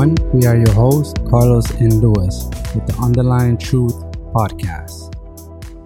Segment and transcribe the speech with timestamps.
[0.00, 3.92] Everyone, we are your hosts, Carlos and Lewis, with the Underlying Truth
[4.32, 5.14] podcast.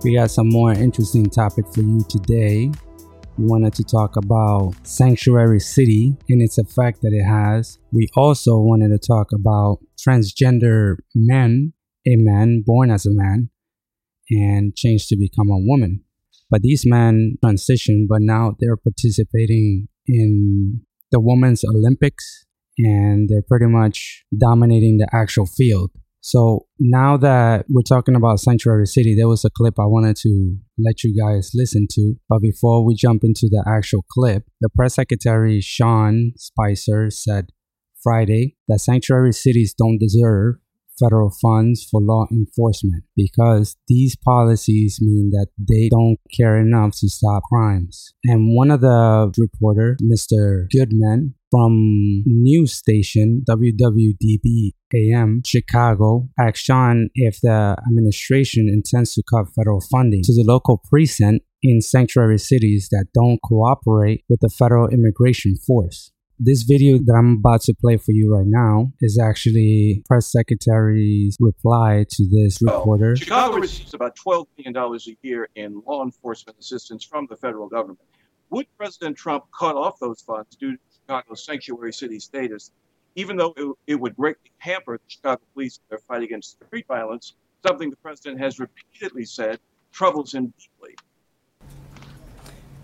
[0.04, 2.70] We got some more interesting topic for you today.
[3.36, 7.80] We wanted to talk about Sanctuary City and its effect that it has.
[7.90, 11.72] We also wanted to talk about transgender men,
[12.06, 13.50] a man born as a man,
[14.30, 16.04] and changed to become a woman.
[16.50, 22.43] But these men transition, but now they're participating in the Women's Olympics
[22.78, 25.90] and they're pretty much dominating the actual field.
[26.20, 30.56] So now that we're talking about Sanctuary City, there was a clip I wanted to
[30.78, 32.14] let you guys listen to.
[32.30, 37.50] But before we jump into the actual clip, the press secretary Sean Spicer said
[38.02, 40.54] Friday that sanctuary cities don't deserve
[40.98, 47.08] federal funds for law enforcement because these policies mean that they don't care enough to
[47.08, 48.14] stop crimes.
[48.24, 50.66] And one of the reporters, Mr.
[50.70, 59.46] Goodman, from news station WWDB AM Chicago asked Sean if the administration intends to cut
[59.54, 64.88] federal funding to the local precinct in sanctuary cities that don't cooperate with the federal
[64.88, 66.10] immigration force.
[66.40, 71.36] This video that I'm about to play for you right now is actually press secretary's
[71.38, 73.10] reply to this reporter.
[73.10, 77.68] Well, Chicago receives about $12 million a year in law enforcement assistance from the federal
[77.68, 78.00] government.
[78.50, 82.70] Would President Trump cut off those funds due to Chicago's sanctuary city status,
[83.16, 86.86] even though it, it would greatly hamper the Chicago police in their fight against street
[86.86, 87.34] violence,
[87.66, 89.58] something the president has repeatedly said
[89.92, 90.94] troubles him deeply?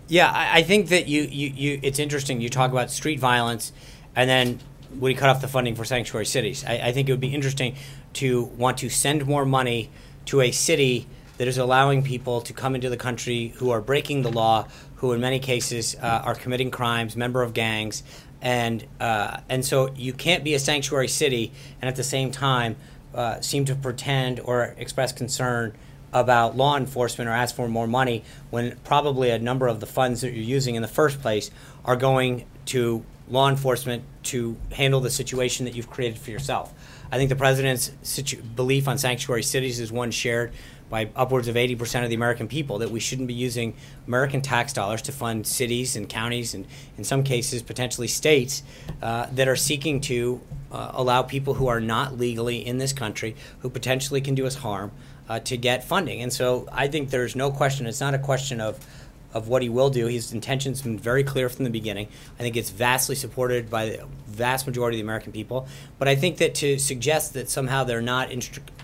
[0.07, 2.41] Yeah, I think that you, you, you it's interesting.
[2.41, 3.71] You talk about street violence,
[4.13, 4.59] and then
[4.99, 6.65] we cut off the funding for sanctuary cities.
[6.67, 7.75] I, I think it would be interesting
[8.15, 9.89] to want to send more money
[10.25, 14.21] to a city that is allowing people to come into the country who are breaking
[14.21, 14.67] the law,
[15.01, 18.03] who in many cases uh, are committing crimes, member of gangs,
[18.39, 21.51] and uh, and so you can't be a sanctuary city
[21.81, 22.75] and at the same time
[23.13, 25.75] uh, seem to pretend or express concern
[26.13, 30.21] about law enforcement or ask for more money when probably a number of the funds
[30.21, 31.49] that you're using in the first place
[31.83, 36.73] are going to law enforcement to handle the situation that you've created for yourself.
[37.11, 40.53] I think the president's situ- belief on sanctuary cities is one shared
[40.91, 43.73] by upwards of 80% of the American people that we shouldn't be using
[44.05, 48.61] American tax dollars to fund cities and counties and, in some cases, potentially states
[49.01, 50.41] uh, that are seeking to
[50.71, 54.55] uh, allow people who are not legally in this country, who potentially can do us
[54.55, 54.91] harm,
[55.29, 56.21] uh, to get funding.
[56.21, 57.87] And so I think there's no question.
[57.87, 58.85] It's not a question of
[59.33, 60.07] of what he will do.
[60.07, 62.07] His intentions been very clear from the beginning.
[62.37, 65.67] I think it's vastly supported by the vast majority of the American people.
[65.99, 68.29] But I think that to suggest that somehow they're not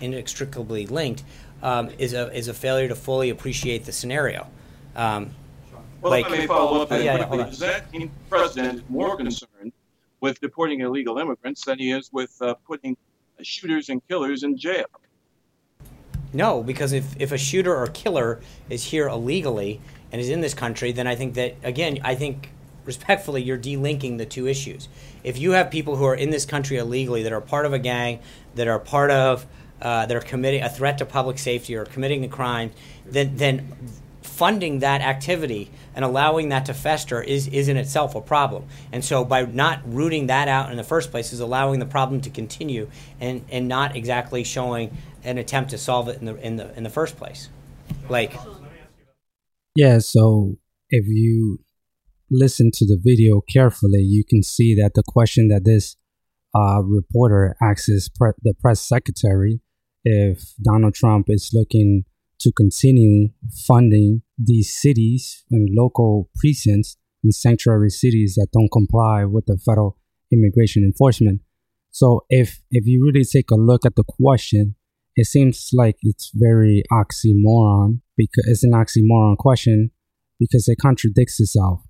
[0.00, 1.24] inextricably linked
[1.62, 4.46] um, is a is a failure to fully appreciate the scenario.
[4.96, 5.30] Um,
[6.00, 6.92] well, like, let me follow up.
[6.92, 9.72] Uh, yeah, yeah, Does that mean the president is more concerned
[10.20, 12.96] with deporting illegal immigrants than he is with uh, putting
[13.42, 14.86] shooters and killers in jail?
[16.32, 19.80] No, because if, if a shooter or killer is here illegally
[20.12, 22.50] and is in this country, then I think that, again, I think
[22.84, 24.88] respectfully, you're delinking the two issues.
[25.22, 27.78] If you have people who are in this country illegally that are part of a
[27.78, 28.20] gang,
[28.54, 29.46] that are part of,
[29.80, 32.70] uh, that are committing a threat to public safety or committing a crime,
[33.06, 33.76] then, then
[34.22, 38.64] funding that activity and allowing that to fester is, is in itself a problem.
[38.92, 42.20] And so by not rooting that out in the first place is allowing the problem
[42.20, 42.88] to continue
[43.20, 46.84] and, and not exactly showing an attempt to solve it in the in the in
[46.84, 47.48] the first place.
[48.08, 48.32] Like
[49.74, 50.56] Yeah, so
[50.90, 51.58] if you
[52.30, 55.96] listen to the video carefully, you can see that the question that this
[56.54, 59.60] uh, reporter asks pre- the press secretary
[60.04, 62.04] if Donald Trump is looking
[62.40, 63.28] to continue
[63.66, 69.98] funding these cities and local precincts and sanctuary cities that don't comply with the federal
[70.32, 71.40] immigration enforcement.
[71.90, 74.76] So if if you really take a look at the question,
[75.16, 79.90] it seems like it's very oxymoron because it's an oxymoron question
[80.38, 81.80] because it contradicts itself.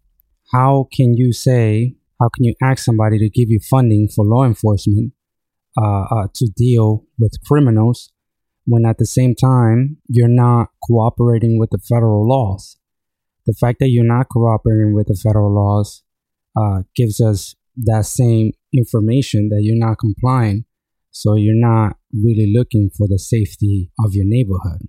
[0.53, 4.45] How can you say, how can you ask somebody to give you funding for law
[4.45, 5.13] enforcement
[6.35, 8.13] to deal with criminals
[8.67, 12.77] when at the same time you're not cooperating with the federal laws?
[13.47, 16.03] The fact that you're not cooperating with the federal laws
[16.57, 20.65] uh, gives us that same information that you're not complying
[21.11, 24.83] so you're not really looking for the safety of your neighborhood.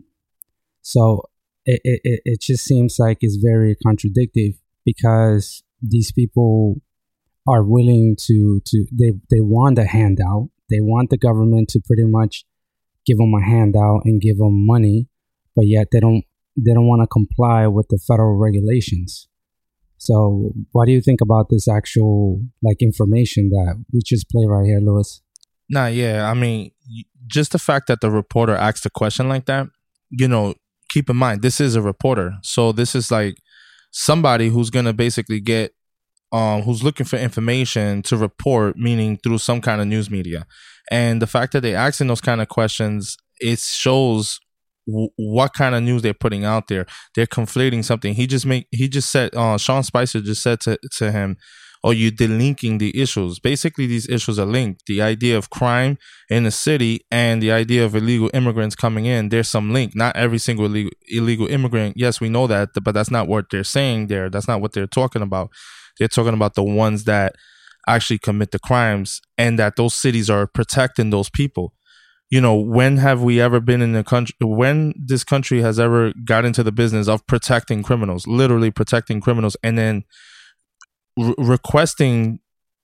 [0.81, 1.23] So
[1.65, 6.75] it, it, it just seems like it's very contradictory because these people
[7.47, 10.49] are willing to, to they, they want a handout.
[10.69, 12.45] They want the government to pretty much
[13.05, 15.07] give them a handout and give them money,
[15.55, 16.23] but yet they don't
[16.57, 19.27] they don't want to comply with the federal regulations.
[19.97, 24.65] So, what do you think about this actual like information that we just play right
[24.65, 25.21] here, Lewis?
[25.69, 26.29] Nah, yeah.
[26.29, 26.71] I mean,
[27.27, 29.67] just the fact that the reporter asked a question like that,
[30.09, 30.55] you know,
[30.89, 33.37] keep in mind this is a reporter, so this is like
[33.91, 35.73] somebody who's gonna basically get
[36.31, 40.45] um, who's looking for information to report, meaning through some kind of news media.
[40.91, 44.39] And the fact that they're asking those kind of questions, it shows
[44.87, 46.85] w- what kind of news they're putting out there.
[47.15, 48.13] They're conflating something.
[48.13, 51.37] He just make he just said uh, Sean Spicer just said to to him,
[51.83, 53.39] "Oh, you're delinking the issues.
[53.39, 54.85] Basically, these issues are linked.
[54.87, 55.97] The idea of crime
[56.29, 59.29] in the city and the idea of illegal immigrants coming in.
[59.29, 59.95] There's some link.
[59.95, 61.95] Not every single illegal, illegal immigrant.
[61.97, 64.29] Yes, we know that, but that's not what they're saying there.
[64.29, 65.51] That's not what they're talking about.
[65.99, 67.35] They're talking about the ones that."
[67.87, 71.73] actually commit the crimes and that those cities are protecting those people
[72.29, 76.13] you know when have we ever been in a country when this country has ever
[76.23, 80.03] got into the business of protecting criminals literally protecting criminals and then
[81.17, 82.39] re- requesting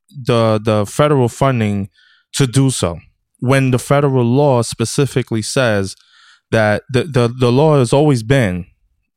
[0.09, 1.89] the the federal funding
[2.33, 2.99] to do so
[3.39, 5.95] when the federal law specifically says
[6.51, 8.65] that the, the, the law has always been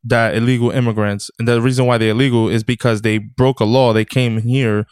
[0.08, 3.92] that illegal immigrants and the reason why they're illegal is because they broke a law.
[3.92, 4.86] They came here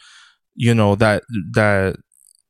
[0.57, 1.23] you know that
[1.53, 1.95] that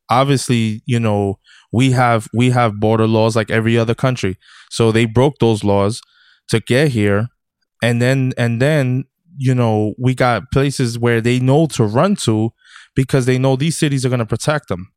[0.09, 1.37] obviously you know
[1.71, 4.37] we have we have border laws like every other country.
[4.71, 6.01] So they broke those laws
[6.47, 7.27] to get here
[7.83, 9.03] and then and then
[9.37, 12.51] you know we got places where they know to run to
[12.95, 14.87] because they know these cities are going to protect them.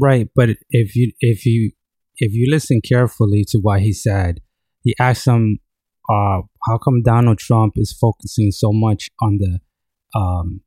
[0.00, 1.72] Right but if you if you
[2.18, 4.40] if you listen carefully to what he said
[4.82, 5.56] he asked them
[6.12, 9.58] uh how come donald trump is focusing so much on the
[10.18, 10.60] um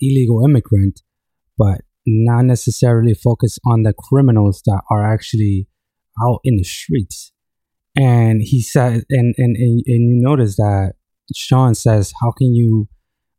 [0.00, 1.02] illegal immigrant
[1.58, 5.68] but not necessarily focus on the criminals that are actually
[6.22, 7.32] out in the streets.
[7.96, 10.94] And he said, and and and, and you notice that
[11.34, 12.88] Sean says, "How can you,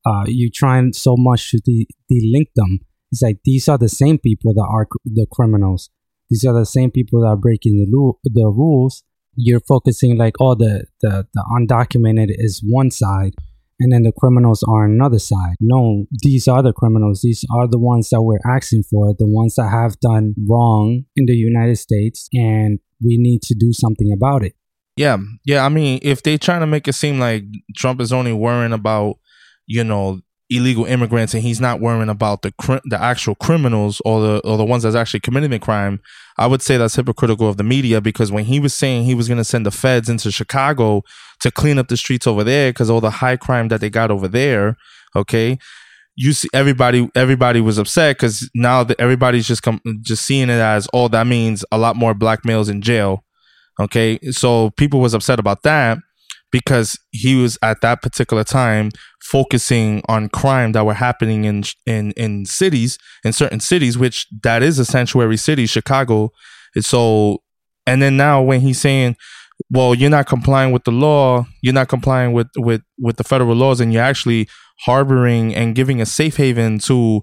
[0.06, 2.80] uh, you trying so much to de- delink them?"
[3.12, 5.90] It's like these are the same people that are the criminals.
[6.30, 9.04] These are the same people that are breaking the lo- the rules.
[9.36, 13.34] You're focusing like, oh, the the the undocumented is one side,
[13.80, 15.56] and then the criminals are another side.
[15.60, 17.22] No, these are the criminals.
[17.24, 21.26] These are the ones that we're asking for, the ones that have done wrong in
[21.26, 24.54] the United States, and we need to do something about it.
[24.98, 25.66] Yeah, yeah.
[25.66, 27.44] I mean, if they're trying to make it seem like
[27.76, 29.16] Trump is only worrying about,
[29.66, 30.22] you know,
[30.52, 34.58] illegal immigrants and he's not worrying about the cr- the actual criminals or the or
[34.58, 36.02] the ones that's actually committing the crime,
[36.38, 39.28] I would say that's hypocritical of the media because when he was saying he was
[39.28, 41.04] going to send the feds into Chicago
[41.40, 44.12] to clean up the streets over there because all the high crime that they got
[44.12, 44.76] over there,
[45.16, 45.58] okay,
[46.16, 50.60] you see everybody everybody was upset because now that everybody's just come just seeing it
[50.60, 53.24] as oh that means a lot more black males in jail,
[53.80, 55.98] okay, so people was upset about that
[56.52, 62.12] because he was at that particular time focusing on crime that were happening in in
[62.12, 66.32] in cities in certain cities which that is a sanctuary city chicago.
[66.80, 67.42] So
[67.86, 69.16] and then now when he's saying
[69.70, 73.56] well you're not complying with the law you're not complying with with with the federal
[73.56, 74.48] laws and you're actually
[74.86, 77.22] harboring and giving a safe haven to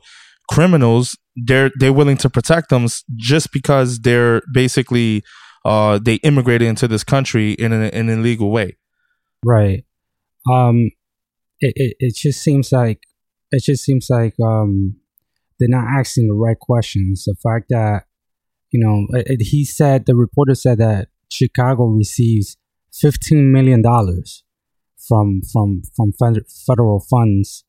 [0.51, 2.87] criminals they're they're willing to protect them
[3.17, 5.23] just because they're basically
[5.65, 8.77] uh they immigrated into this country in an, in an illegal way
[9.45, 9.85] Right.
[10.51, 10.91] Um,
[11.61, 13.01] it, it, it just seems like
[13.51, 14.97] it just seems like um
[15.59, 17.25] they're not asking the right questions.
[17.25, 18.05] The fact that
[18.71, 22.57] you know it, he said the reporter said that Chicago receives
[22.93, 24.45] fifteen million dollars
[25.09, 26.13] from from from
[26.67, 27.65] federal funds,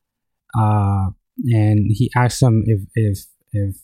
[0.58, 1.10] uh,
[1.46, 3.76] and he asked them if if if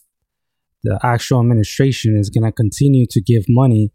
[0.84, 3.92] the actual administration is going to continue to give money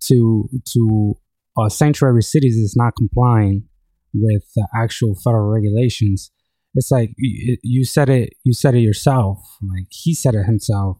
[0.00, 1.16] to to
[1.58, 3.64] uh, sanctuary cities is not complying
[4.14, 6.30] with the actual federal regulations.
[6.74, 8.34] It's like you, said it.
[8.44, 9.38] You said it yourself.
[9.62, 10.98] Like he said it himself.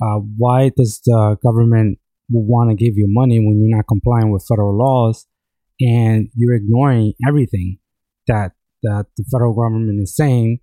[0.00, 1.98] Uh, why does the government
[2.30, 5.26] want to give you money when you're not complying with federal laws
[5.80, 7.78] and you're ignoring everything
[8.28, 10.58] that that the federal government is saying,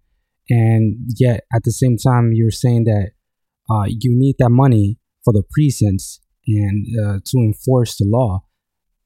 [0.49, 3.11] and yet at the same time you're saying that
[3.69, 8.46] uh, you need that money for the precincts and uh, to enforce the law.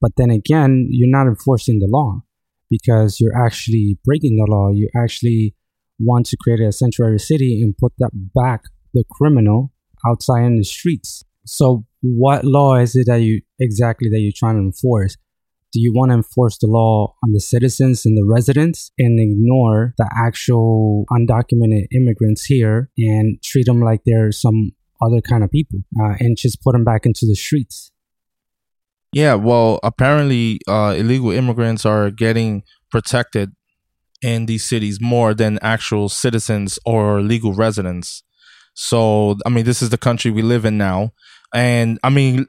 [0.02, 2.24] But then again, you're not enforcing the law
[2.70, 4.72] because you're actually breaking the law.
[4.72, 5.56] You actually
[6.00, 9.72] want to create a sanctuary city and put that back the criminal
[10.08, 11.24] outside in the streets.
[11.46, 15.16] So what law is it that you exactly that you're trying to enforce?
[15.72, 19.94] Do you want to enforce the law on the citizens and the residents and ignore
[19.98, 25.80] the actual undocumented immigrants here and treat them like they're some other kind of people
[26.02, 27.92] uh, and just put them back into the streets?
[29.14, 33.52] Yeah, well, apparently, uh, illegal immigrants are getting protected
[34.22, 38.24] in these cities more than actual citizens or legal residents.
[38.76, 41.12] So, I mean, this is the country we live in now.
[41.54, 42.48] And I mean,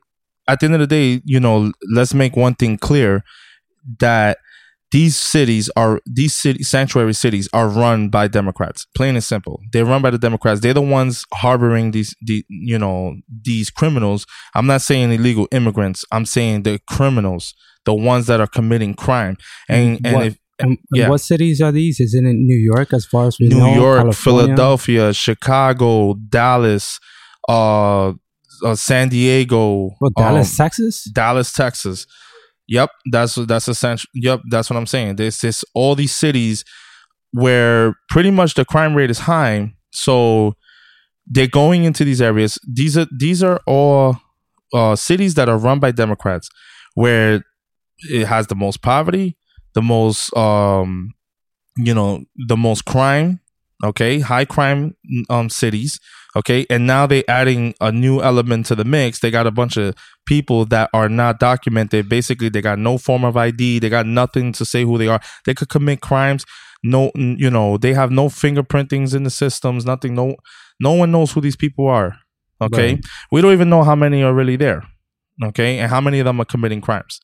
[0.48, 3.24] at the end of the day, you know, let's make one thing clear
[4.00, 4.38] that
[4.92, 8.86] these cities are these city sanctuary cities are run by Democrats.
[8.94, 10.60] Plain and simple, they're run by the Democrats.
[10.60, 14.26] They're the ones harboring these, the you know, these criminals.
[14.54, 16.04] I'm not saying illegal immigrants.
[16.12, 17.54] I'm saying the criminals,
[17.86, 19.38] the ones that are committing crime.
[19.68, 21.08] And and what, if and, and yeah.
[21.08, 21.98] what cities are these?
[21.98, 23.74] Is it in New York, as far as we New know?
[23.74, 24.44] York, California?
[24.46, 27.00] Philadelphia, Chicago, Dallas,
[27.48, 28.12] uh,
[28.64, 31.04] uh San Diego, Well, Dallas, um, Texas.
[31.04, 32.06] Dallas, Texas.
[32.72, 34.08] Yep, that's that's essential.
[34.14, 35.16] Yep, that's what I'm saying.
[35.16, 36.64] There's this all these cities
[37.32, 40.54] where pretty much the crime rate is high, so
[41.26, 42.58] they're going into these areas.
[42.66, 44.16] These are these are all
[44.74, 46.48] uh, cities that are run by Democrats,
[46.94, 47.44] where
[48.10, 49.36] it has the most poverty,
[49.74, 51.12] the most um,
[51.76, 53.40] you know, the most crime.
[53.84, 54.96] Okay, high crime
[55.28, 56.00] um cities.
[56.34, 59.20] Okay, and now they're adding a new element to the mix.
[59.20, 59.94] They got a bunch of
[60.26, 62.08] people that are not documented.
[62.08, 63.80] Basically, they got no form of ID.
[63.80, 65.20] They got nothing to say who they are.
[65.44, 66.46] They could commit crimes.
[66.82, 69.84] No, you know, they have no fingerprintings in the systems.
[69.84, 70.14] Nothing.
[70.14, 70.36] No,
[70.80, 72.16] no one knows who these people are.
[72.60, 73.04] Okay, Right.
[73.30, 74.84] we don't even know how many are really there.
[75.44, 77.20] Okay, and how many of them are committing crimes.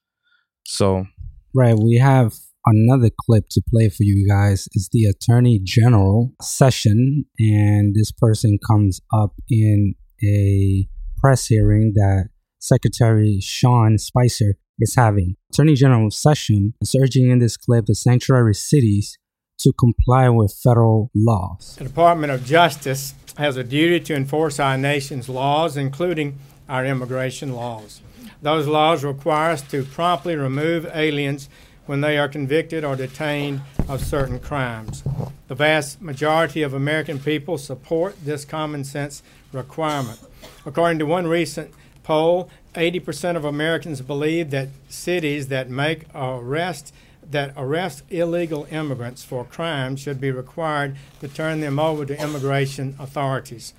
[0.64, 1.06] So
[1.54, 1.74] Right.
[1.76, 2.34] We have
[2.70, 4.68] another clip to play for you guys.
[4.72, 12.28] It's the Attorney General session, and this person comes up in a press hearing that
[12.58, 15.36] Secretary Sean Spicer is having.
[15.52, 19.18] Attorney General session is urging in this clip the sanctuary cities
[19.60, 21.76] to comply with federal laws.
[21.78, 27.54] The Department of Justice has a duty to enforce our nation's laws, including our immigration
[27.54, 28.00] laws.
[28.40, 31.48] Those laws require us to promptly remove aliens
[31.88, 35.02] when they are convicted or detained of certain crimes.
[35.48, 40.20] The vast majority of American people support this common sense requirement.
[40.66, 46.92] According to one recent poll, 80% of Americans believe that cities that make arrests
[47.30, 52.96] that arrest illegal immigrants for crimes should be required to turn them over to immigration
[52.98, 53.74] authorities.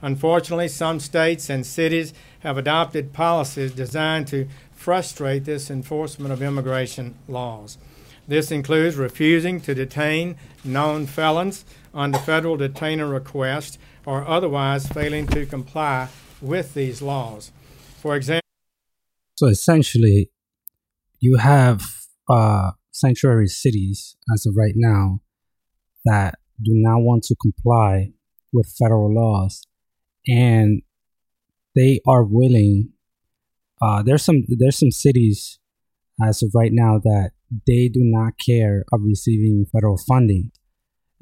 [0.00, 4.48] Unfortunately, some states and cities have adopted policies designed to
[4.82, 7.78] frustrate this enforcement of immigration laws.
[8.26, 15.46] This includes refusing to detain known felons under federal detainer request or otherwise failing to
[15.46, 16.08] comply
[16.40, 17.52] with these laws.
[18.00, 18.48] For example,
[19.36, 20.30] So essentially,
[21.20, 21.82] you have
[22.28, 25.20] uh, sanctuary cities as of right now
[26.04, 28.12] that do not want to comply
[28.52, 29.62] with federal laws,
[30.26, 30.82] and
[31.76, 32.90] they are willing.
[33.82, 35.58] Uh, there's some there's some cities
[36.26, 37.30] as of right now that
[37.66, 40.52] they do not care of receiving federal funding.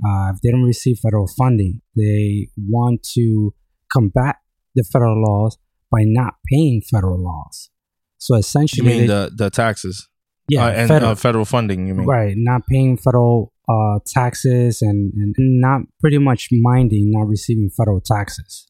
[0.04, 3.54] Uh, if they don't receive federal funding, they want to
[3.92, 4.36] combat
[4.74, 5.58] the federal laws
[5.90, 7.70] by not paying federal laws.
[8.18, 10.08] So you essentially, mean they- the the taxes?
[10.48, 11.86] yeah, uh, and federal, uh, federal funding.
[11.86, 12.34] You mean right?
[12.36, 18.66] Not paying federal uh, taxes and, and not pretty much minding not receiving federal taxes.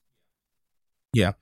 [1.15, 1.33] Yeah,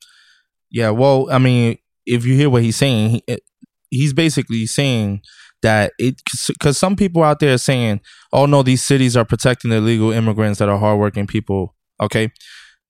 [0.71, 1.79] yeah, well, I mean,
[2.09, 3.43] if you hear what he's saying, he, it-
[3.91, 5.23] he's basically saying
[5.63, 8.01] that it because some people out there are saying,
[8.33, 12.31] "Oh no, these cities are protecting the illegal immigrants that are hardworking people." Okay,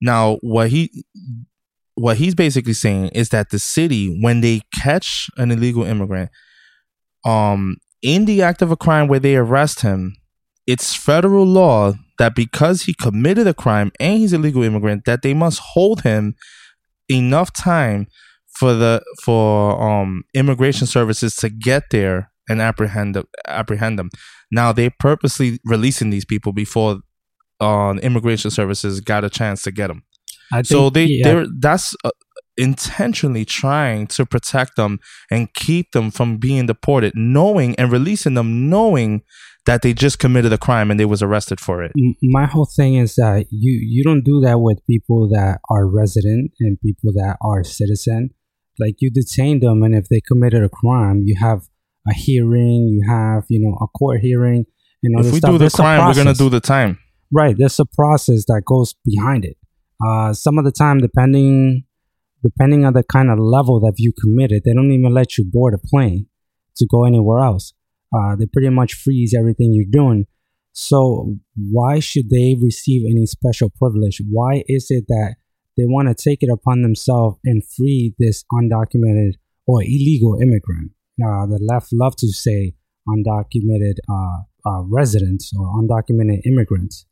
[0.01, 1.05] now what he
[1.95, 6.29] what he's basically saying is that the city, when they catch an illegal immigrant,
[7.25, 10.15] um, in the act of a crime where they arrest him,
[10.67, 15.21] it's federal law that because he committed a crime and he's a legal immigrant, that
[15.21, 16.35] they must hold him
[17.09, 18.07] enough time
[18.57, 24.09] for the for um immigration services to get there and apprehend them, apprehend them.
[24.51, 26.99] Now they purposely releasing these people before
[27.59, 30.03] uh, immigration services got a chance to get them.
[30.63, 32.09] So they yeah, they're that's uh,
[32.57, 38.69] intentionally trying to protect them and keep them from being deported, knowing and releasing them
[38.69, 39.21] knowing
[39.65, 41.91] that they just committed a crime and they was arrested for it.
[42.23, 46.51] my whole thing is that you you don't do that with people that are resident
[46.59, 48.31] and people that are citizen
[48.79, 51.61] like you detain them and if they committed a crime you have
[52.07, 54.65] a hearing you have you know a court hearing
[55.01, 55.51] you know If we stuff.
[55.51, 56.97] do the There's crime, we're gonna do the time.
[57.31, 59.57] right there's a process that goes behind it
[60.05, 61.83] uh some of the time depending
[62.43, 65.73] depending on the kind of level that you committed they don't even let you board
[65.73, 66.27] a plane
[66.77, 67.73] to go anywhere else
[68.15, 70.25] uh they pretty much freeze everything you're doing
[70.71, 71.35] so
[71.71, 75.35] why should they receive any special privilege why is it that
[75.79, 79.33] they want to take it upon themselves and free this undocumented
[79.65, 80.91] or illegal immigrant
[81.25, 82.73] uh the left love to say
[83.07, 87.05] undocumented uh uh, residents or undocumented immigrants.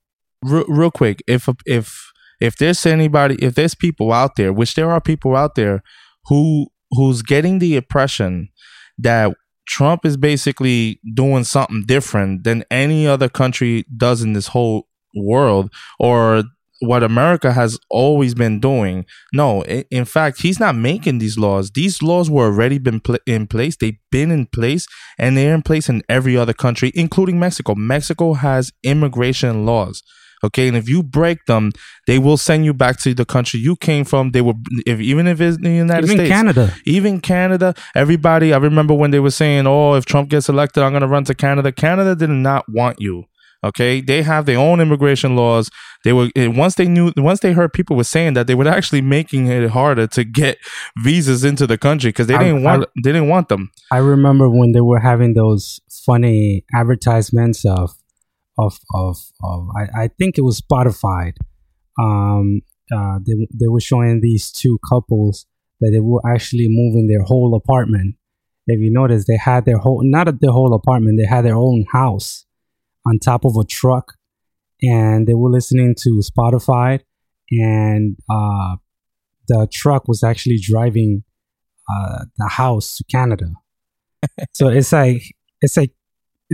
[0.43, 4.91] real, real quick, if if if there's anybody, if there's people out there, which there
[4.91, 5.81] are people out there
[6.25, 8.49] who who's getting the impression
[8.97, 9.33] that
[9.67, 15.73] Trump is basically doing something different than any other country does in this whole world,
[15.99, 16.43] or
[16.79, 19.05] what America has always been doing.
[19.33, 21.71] No, in fact, he's not making these laws.
[21.71, 23.75] These laws were already been pl- in place.
[23.75, 27.75] They've been in place, and they're in place in every other country, including Mexico.
[27.75, 30.03] Mexico has immigration laws.
[30.43, 31.71] Okay, and if you break them,
[32.05, 34.31] they will send you back to the country you came from.
[34.31, 34.53] They will,
[34.85, 36.73] if even if it's in the United Even States, Canada.
[36.85, 38.53] even Canada, everybody.
[38.53, 41.23] I remember when they were saying, "Oh, if Trump gets elected, I'm going to run
[41.23, 43.23] to Canada." Canada did not want you.
[43.63, 45.69] Okay, they have their own immigration laws.
[46.03, 48.67] They were eh, once they knew, once they heard people were saying that they were
[48.67, 50.59] actually making it harder to get
[51.03, 53.71] visas into the country because they I- didn't want, they didn't want them.
[53.91, 57.95] I remember when they were having those funny advertisements of
[58.59, 61.33] of of, of I, I think it was Spotify.
[61.99, 62.61] Um,
[62.95, 65.45] uh, they they were showing these two couples
[65.81, 68.15] that they were actually moving their whole apartment.
[68.67, 71.85] If you notice, they had their whole not their whole apartment, they had their own
[71.91, 72.45] house
[73.07, 74.13] on top of a truck,
[74.81, 76.99] and they were listening to Spotify,
[77.51, 78.75] and uh,
[79.47, 81.23] the truck was actually driving
[81.89, 83.45] uh, the house to Canada
[84.53, 85.21] so it's like
[85.61, 85.91] it's like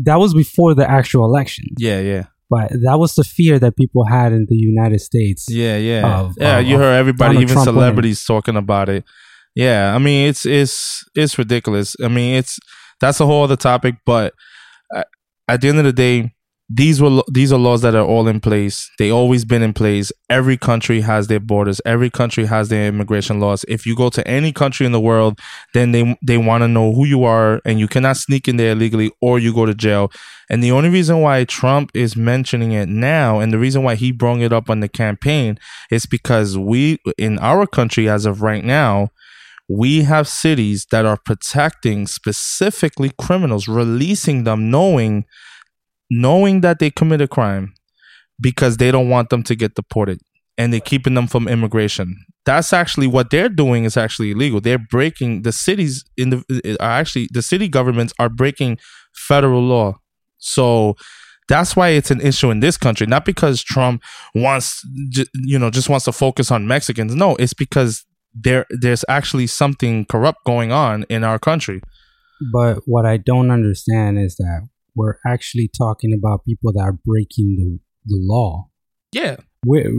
[0.05, 4.05] that was before the actual election Yeah, yeah, but that was the fear that people
[4.05, 6.19] had in the united states yeah, yeah.
[6.19, 7.79] Of- yeah, you heard everybody, Donald even Trump winning.
[7.81, 9.03] celebrities, talking about it.
[9.55, 11.95] Yeah, I mean, it's it's it's ridiculous.
[12.03, 12.59] I mean, it's
[12.99, 13.95] that's a whole other topic.
[14.03, 14.33] But
[14.95, 15.03] uh,
[15.47, 16.33] at the end of the day,
[16.75, 18.89] these were these are laws that are all in place.
[18.97, 20.11] They always been in place.
[20.29, 21.79] Every country has their borders.
[21.85, 23.63] Every country has their immigration laws.
[23.67, 25.39] If you go to any country in the world,
[25.73, 28.71] then they they want to know who you are, and you cannot sneak in there
[28.71, 30.11] illegally, or you go to jail.
[30.49, 34.11] And the only reason why Trump is mentioning it now, and the reason why he
[34.11, 35.59] brought it up on the campaign,
[35.91, 39.09] is because we in our country, as of right now,
[39.69, 45.25] we have cities that are protecting specifically criminals, releasing them, knowing
[46.21, 47.73] knowing that they commit a crime
[48.39, 50.19] because they don't want them to get deported
[50.57, 52.15] and they're keeping them from immigration.
[52.45, 54.59] That's actually what they're doing is actually illegal.
[54.59, 58.79] They're breaking the cities in the are actually the city governments are breaking
[59.13, 59.99] federal law.
[60.37, 60.95] So
[61.47, 64.03] that's why it's an issue in this country, not because Trump
[64.35, 64.85] wants
[65.35, 67.15] you know just wants to focus on Mexicans.
[67.15, 71.81] No, it's because there there's actually something corrupt going on in our country.
[72.51, 77.55] but what i don't understand is that we're actually talking about people that are breaking
[77.57, 78.69] the, the law
[79.11, 79.37] Yeah.
[79.65, 79.91] we're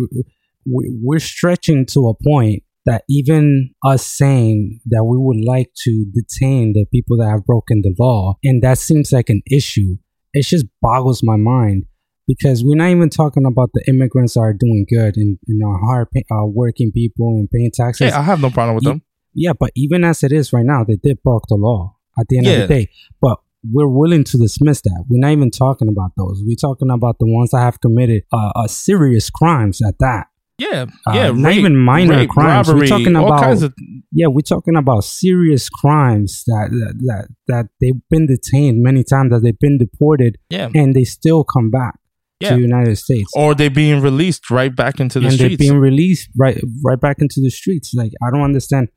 [0.66, 6.06] we- we're stretching to a point that even us saying that we would like to
[6.12, 9.96] detain the people that have broken the law and that seems like an issue
[10.32, 11.84] it just boggles my mind
[12.26, 15.78] because we're not even talking about the immigrants that are doing good and, and are
[15.78, 19.02] hard pay, uh, working people and paying taxes Yeah, I have no problem with them.
[19.34, 22.38] yeah, but even as it is right now, they did broke the law at the
[22.38, 22.52] end Yeah.
[22.54, 22.90] of the day.
[23.20, 23.36] But
[23.72, 25.04] we're willing to dismiss that.
[25.08, 26.42] We're not even talking about those.
[26.44, 30.26] We're talking about the ones that have committed uh, uh, serious crimes at that.
[30.58, 32.68] Yeah, Uh, yeah, not even minor rape, crimes.
[32.68, 33.74] We're robbery, talking all about- kinds of
[34.12, 39.30] Yeah, we're talking about serious crimes that that that, that they've been detained many times,
[39.32, 41.94] that they've been deported, yeah, and they still come back
[42.38, 42.50] Yeah.
[42.50, 43.28] to the United States.
[43.34, 45.56] or they being released right back into the and streets.
[45.58, 47.92] they're being released right right back into the streets.
[47.92, 48.88] Like I don't understand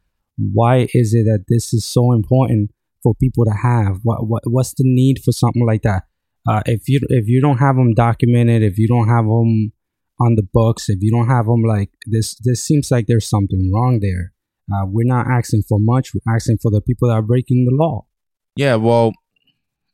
[0.54, 2.70] why is it that this is so important
[3.04, 4.00] for people to have?
[4.04, 6.04] What what what's the need for something like that?
[6.50, 9.74] Uh, if you if you don't have them documented, if you don't have them
[10.20, 13.72] on the books, if you don't have them like this, this seems like there's something
[13.74, 14.34] wrong there.
[14.74, 16.12] Uh, we're not asking for much.
[16.14, 18.06] We're asking for the people that are breaking the law.
[18.56, 19.14] yeah, well,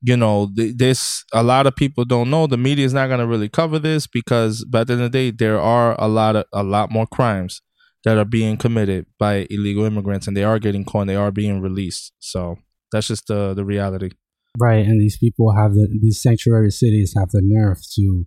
[0.02, 2.48] you know, th- this a lot of people don't know.
[2.48, 5.18] The media is not going to really cover this because, by the end of the
[5.18, 7.62] day, there are a lot of a lot more crimes
[8.04, 11.02] that are being committed by illegal immigrants, and they are getting caught.
[11.02, 12.12] and They are being released.
[12.20, 12.58] So
[12.94, 14.12] that's just the the reality.
[14.60, 18.26] Right, and these people have the these sanctuary cities have the nerve to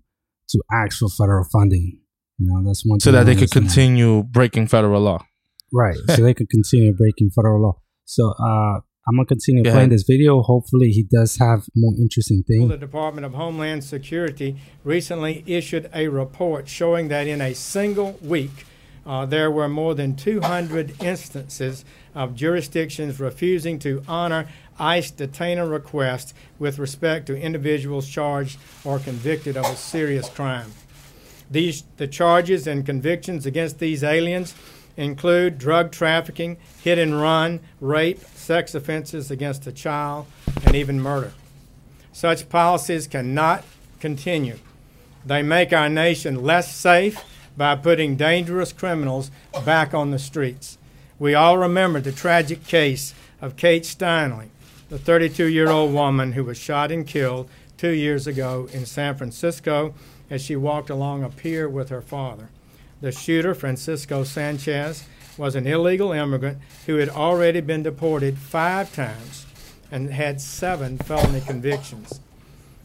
[0.50, 2.00] to ask for federal funding.
[2.38, 5.24] You know, that's one So thing that I they could continue breaking federal law.
[5.72, 5.96] Right.
[6.14, 7.80] So they could continue breaking federal law.
[8.04, 9.92] So uh, I'm gonna continue Go playing ahead.
[9.92, 10.42] this video.
[10.42, 12.68] Hopefully, he does have more interesting things.
[12.68, 12.76] The.
[12.76, 18.66] Department of Homeland Security recently issued a report showing that in a single week,
[19.06, 21.84] uh, there were more than 200 instances
[22.16, 24.48] of jurisdictions refusing to honor
[24.78, 30.72] ICE detainer requests with respect to individuals charged or convicted of a serious crime.
[31.50, 34.54] These, the charges and convictions against these aliens
[34.96, 40.26] include drug trafficking, hit and run, rape, sex offenses against a child,
[40.64, 41.32] and even murder.
[42.12, 43.62] Such policies cannot
[44.00, 44.58] continue.
[45.24, 47.22] They make our nation less safe
[47.56, 49.30] by putting dangerous criminals
[49.64, 50.78] back on the streets.
[51.18, 54.48] We all remember the tragic case of Kate Steinle,
[54.90, 57.48] the 32 year old woman who was shot and killed
[57.78, 59.94] two years ago in San Francisco
[60.28, 62.50] as she walked along a pier with her father.
[63.00, 65.04] The shooter, Francisco Sanchez,
[65.38, 69.46] was an illegal immigrant who had already been deported five times
[69.90, 72.20] and had seven felony convictions.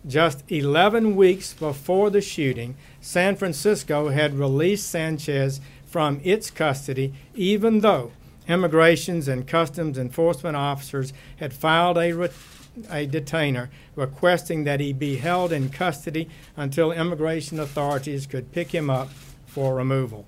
[0.07, 7.81] Just 11 weeks before the shooting, San Francisco had released Sanchez from its custody, even
[7.81, 8.11] though
[8.51, 12.29] immigrations and customs enforcement officers had filed a, re-
[12.89, 18.89] a detainer requesting that he be held in custody until immigration authorities could pick him
[18.89, 19.09] up
[19.45, 20.25] for removal.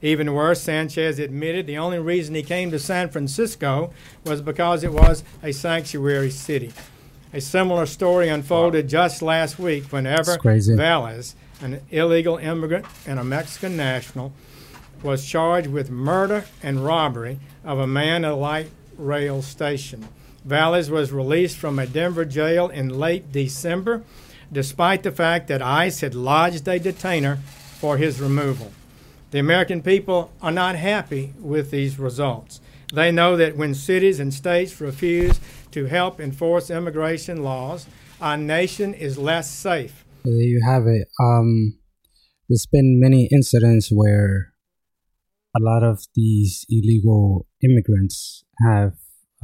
[0.00, 3.92] Even worse, Sanchez admitted the only reason he came to San Francisco
[4.24, 6.72] was because it was a sanctuary city.
[7.32, 10.38] A similar story unfolded just last week when Ever
[10.76, 14.32] Valles, an illegal immigrant and a Mexican national,
[15.02, 20.08] was charged with murder and robbery of a man at a light rail station.
[20.44, 24.02] Valles was released from a Denver jail in late December,
[24.50, 27.36] despite the fact that ICE had lodged a detainer
[27.78, 28.72] for his removal.
[29.30, 32.60] The American people are not happy with these results.
[32.92, 35.38] They know that when cities and states refuse
[35.72, 37.86] to help enforce immigration laws,
[38.20, 40.04] our nation is less safe.
[40.24, 41.08] There you have it.
[41.20, 41.78] Um,
[42.48, 44.54] there's been many incidents where
[45.58, 48.92] a lot of these illegal immigrants have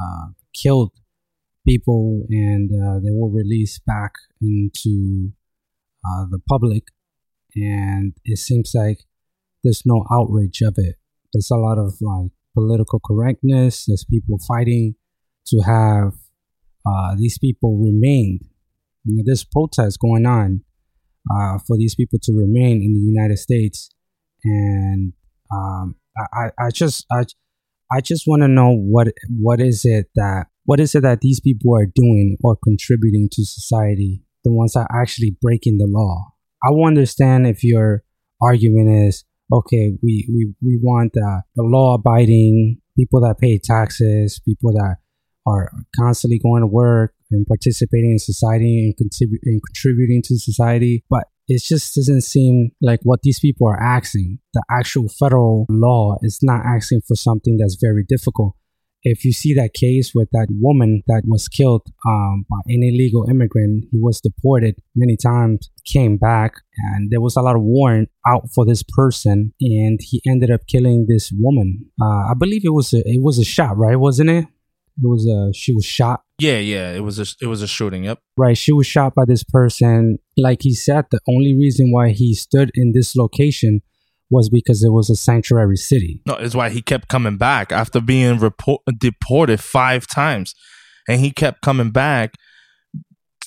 [0.00, 0.28] uh,
[0.62, 0.92] killed
[1.66, 5.30] people and uh, they were released back into
[6.06, 6.84] uh, the public.
[7.56, 8.98] And it seems like
[9.62, 10.96] there's no outrage of it.
[11.32, 13.86] There's a lot of like political correctness.
[13.86, 14.94] There's people fighting
[15.46, 16.12] to have
[16.86, 18.40] uh, these people remain.
[19.04, 20.62] You know, there's protests going on
[21.30, 23.90] uh, for these people to remain in the United States,
[24.44, 25.12] and
[25.52, 27.24] um, I, I just I,
[27.92, 31.40] I just want to know what what is it that what is it that these
[31.40, 34.22] people are doing or contributing to society?
[34.44, 36.32] The ones that are actually breaking the law.
[36.66, 38.02] I will understand if your
[38.40, 39.92] argument is okay.
[40.02, 44.96] We we we want the law abiding people that pay taxes, people that
[45.46, 51.04] are constantly going to work and participating in society and, contribu- and contributing to society.
[51.10, 54.38] But it just doesn't seem like what these people are asking.
[54.54, 58.54] The actual federal law is not asking for something that's very difficult.
[59.06, 63.26] If you see that case with that woman that was killed um, by an illegal
[63.28, 68.08] immigrant, he was deported many times, came back, and there was a lot of warrant
[68.26, 71.84] out for this person, and he ended up killing this woman.
[72.00, 73.96] Uh, I believe it was a, it was a shot, right?
[73.96, 74.46] Wasn't it?
[75.02, 76.22] It was a she was shot.
[76.38, 78.04] Yeah, yeah, it was a it was a shooting.
[78.04, 78.18] Yep.
[78.36, 80.18] Right, she was shot by this person.
[80.36, 83.80] Like he said, the only reason why he stood in this location
[84.30, 86.22] was because it was a sanctuary city.
[86.26, 90.54] No, it's why he kept coming back after being report, deported five times,
[91.08, 92.34] and he kept coming back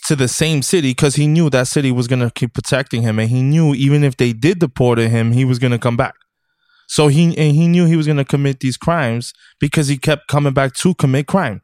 [0.05, 3.29] to the same city because he knew that city was gonna keep protecting him, and
[3.29, 6.15] he knew even if they did deport him, he was gonna come back.
[6.88, 10.28] So he and he knew he was going to commit these crimes because he kept
[10.28, 11.62] coming back to commit crime.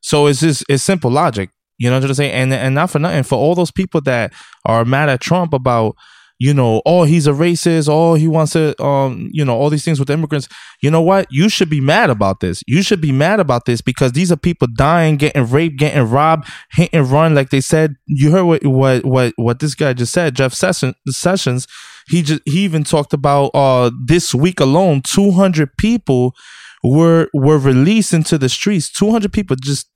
[0.00, 2.32] So it's just it's simple logic, you know what I'm saying?
[2.32, 4.32] And and not for nothing for all those people that
[4.64, 5.96] are mad at Trump about
[6.44, 9.82] you know, oh, he's a racist, oh, he wants to, um, you know, all these
[9.82, 10.46] things with immigrants.
[10.82, 11.26] You know what?
[11.30, 12.62] You should be mad about this.
[12.66, 16.46] You should be mad about this because these are people dying, getting raped, getting robbed,
[16.72, 17.34] hit and run.
[17.34, 20.96] Like they said, you heard what what what what this guy just said, Jeff Sessions.
[21.08, 21.66] Sessions
[22.08, 26.34] he just he even talked about uh this week alone, 200 people
[26.82, 28.90] were were released into the streets.
[28.90, 29.88] 200 people just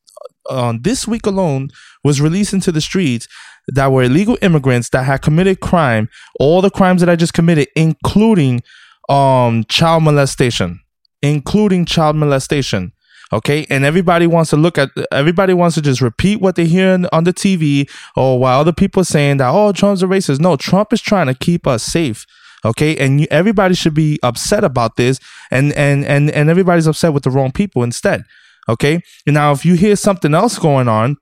[0.49, 1.69] uh, this week alone
[2.05, 3.29] was released into the streets
[3.69, 6.09] that were illegal immigrants that had committed crime,
[6.41, 8.63] all the crimes that I just committed, including
[9.09, 10.81] um child molestation,
[11.23, 12.93] including child molestation.
[13.33, 13.67] Okay.
[13.69, 17.25] And everybody wants to look at, everybody wants to just repeat what they hear on
[17.25, 20.41] the TV or while other people are saying that, oh, Trump's a racist.
[20.41, 22.25] No, Trump is trying to keep us safe.
[22.65, 22.97] Okay.
[22.97, 25.21] And you, everybody should be upset about this.
[25.51, 28.25] And, and, and, and everybody's upset with the wrong people instead.
[28.69, 29.01] Okay.
[29.27, 31.17] And now, if you hear something else going on,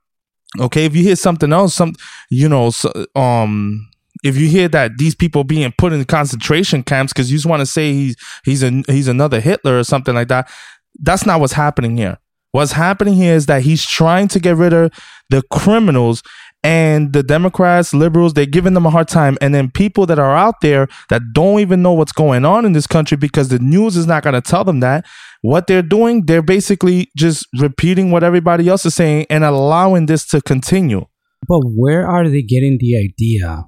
[0.59, 1.95] okay, if you hear something else, some,
[2.31, 2.71] you know,
[3.15, 3.89] um,
[4.25, 7.61] if you hear that these people being put in concentration camps because you just want
[7.61, 10.51] to say he's he's a he's another Hitler or something like that,
[11.01, 12.19] that's not what's happening here.
[12.53, 14.91] What's happening here is that he's trying to get rid of
[15.29, 16.23] the criminals
[16.67, 19.39] and the Democrats, liberals, they're giving them a hard time.
[19.41, 22.73] And then people that are out there that don't even know what's going on in
[22.73, 25.07] this country because the news is not going to tell them that.
[25.43, 30.27] What they're doing, they're basically just repeating what everybody else is saying and allowing this
[30.27, 31.07] to continue.
[31.47, 33.67] But where are they getting the idea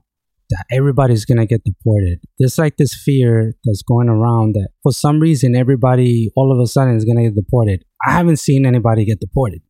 [0.51, 2.19] that everybody's gonna get deported?
[2.41, 6.67] There's like this fear that's going around that for some reason everybody all of a
[6.67, 7.85] sudden is gonna get deported.
[8.05, 9.61] I haven't seen anybody get deported.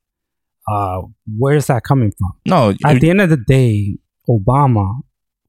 [0.71, 1.03] Uh,
[1.39, 2.33] where's that coming from?
[2.47, 3.97] No, At the end of the day,
[4.29, 5.01] Obama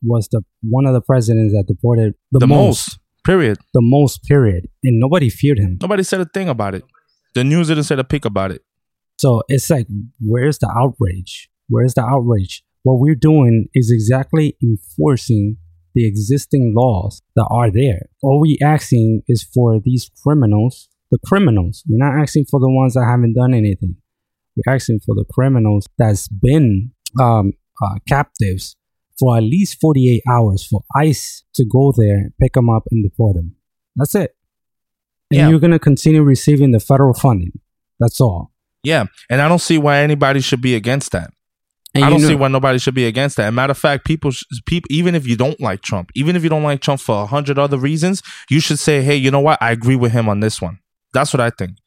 [0.01, 2.99] was the one of the presidents that deported the, the most, most.
[3.25, 3.57] Period.
[3.73, 4.23] the most.
[4.23, 5.77] Period, and nobody feared him.
[5.81, 6.83] Nobody said a thing about it.
[7.35, 8.63] The news didn't say a peep about it.
[9.17, 9.87] So it's like,
[10.21, 11.49] where's the outrage?
[11.67, 12.63] Where's the outrage?
[12.83, 15.57] What we're doing is exactly enforcing
[15.93, 18.09] the existing laws that are there.
[18.23, 21.83] All we asking is for these criminals, the criminals.
[21.87, 23.97] We're not asking for the ones that haven't done anything.
[24.55, 28.75] We're asking for the criminals that's been um, uh, captives
[29.17, 33.35] for at least 48 hours for ICE to go there, pick them up, and deport
[33.35, 33.55] them.
[33.95, 34.35] That's it.
[35.31, 35.49] And Yeah.
[35.49, 37.51] you're going to continue receiving the federal funding.
[37.99, 38.51] That's all.
[38.83, 41.31] Yeah, and I don't see why anybody should be against that.
[41.93, 43.43] And I don't know- see why nobody should be against that.
[43.43, 46.35] As a matter of fact, people, sh- people, even if you don't like Trump, even
[46.35, 49.31] if you don't like Trump for a hundred other reasons, you should say, "Hey, you
[49.31, 49.57] know what?
[49.61, 50.79] I agree with him on this one."
[51.13, 51.77] That's what I think.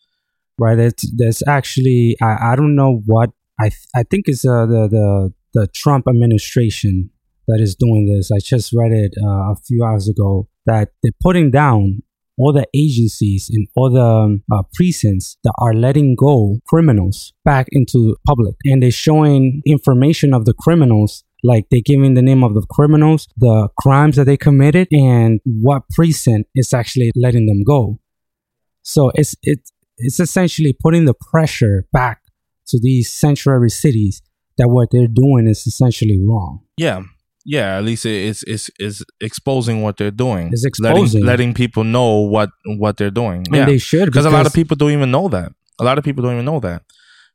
[0.62, 0.78] Right?
[0.78, 4.88] It's there's actually i, I don't know what i th- i think it's uh, the
[4.88, 7.10] the the trump administration
[7.48, 8.30] that is doing this.
[8.30, 12.02] I just read it uh, a few hours ago that they're putting down
[12.38, 17.66] all the agencies and all the um, uh, precincts that are letting go criminals back
[17.72, 18.54] into public.
[18.64, 23.26] And they're showing information of the criminals like they're giving the name of the criminals
[23.36, 27.98] the crimes that they committed and what precinct is actually letting them go.
[28.82, 29.72] So it's it's
[30.02, 32.20] it's essentially putting the pressure back
[32.68, 34.22] to these sanctuary cities
[34.58, 36.60] that what they're doing is essentially wrong.
[36.76, 37.02] Yeah,
[37.44, 37.76] yeah.
[37.76, 40.50] At least it's it's it's exposing what they're doing.
[40.52, 41.24] It's letting, exposing.
[41.24, 43.44] letting people know what what they're doing.
[43.46, 45.52] And yeah, they should because a lot of people don't even know that.
[45.80, 46.82] A lot of people don't even know that.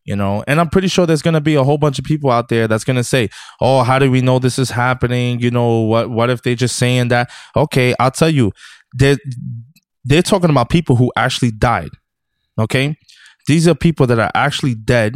[0.05, 2.47] You know, and I'm pretty sure there's gonna be a whole bunch of people out
[2.47, 5.41] there that's gonna say, "Oh, how do we know this is happening?
[5.41, 8.53] You know, what what if they're just saying that?" Okay, I'll tell you,
[8.93, 9.17] they're
[10.05, 11.89] they're talking about people who actually died.
[12.59, 12.97] Okay,
[13.47, 15.15] these are people that are actually dead.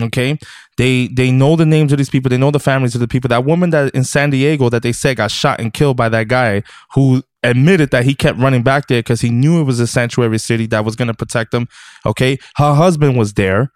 [0.00, 0.38] Okay,
[0.78, 2.30] they they know the names of these people.
[2.30, 3.28] They know the families of the people.
[3.28, 6.28] That woman that in San Diego that they said got shot and killed by that
[6.28, 6.62] guy
[6.94, 10.38] who admitted that he kept running back there because he knew it was a sanctuary
[10.38, 11.68] city that was going to protect him.
[12.06, 13.70] Okay, her husband was there.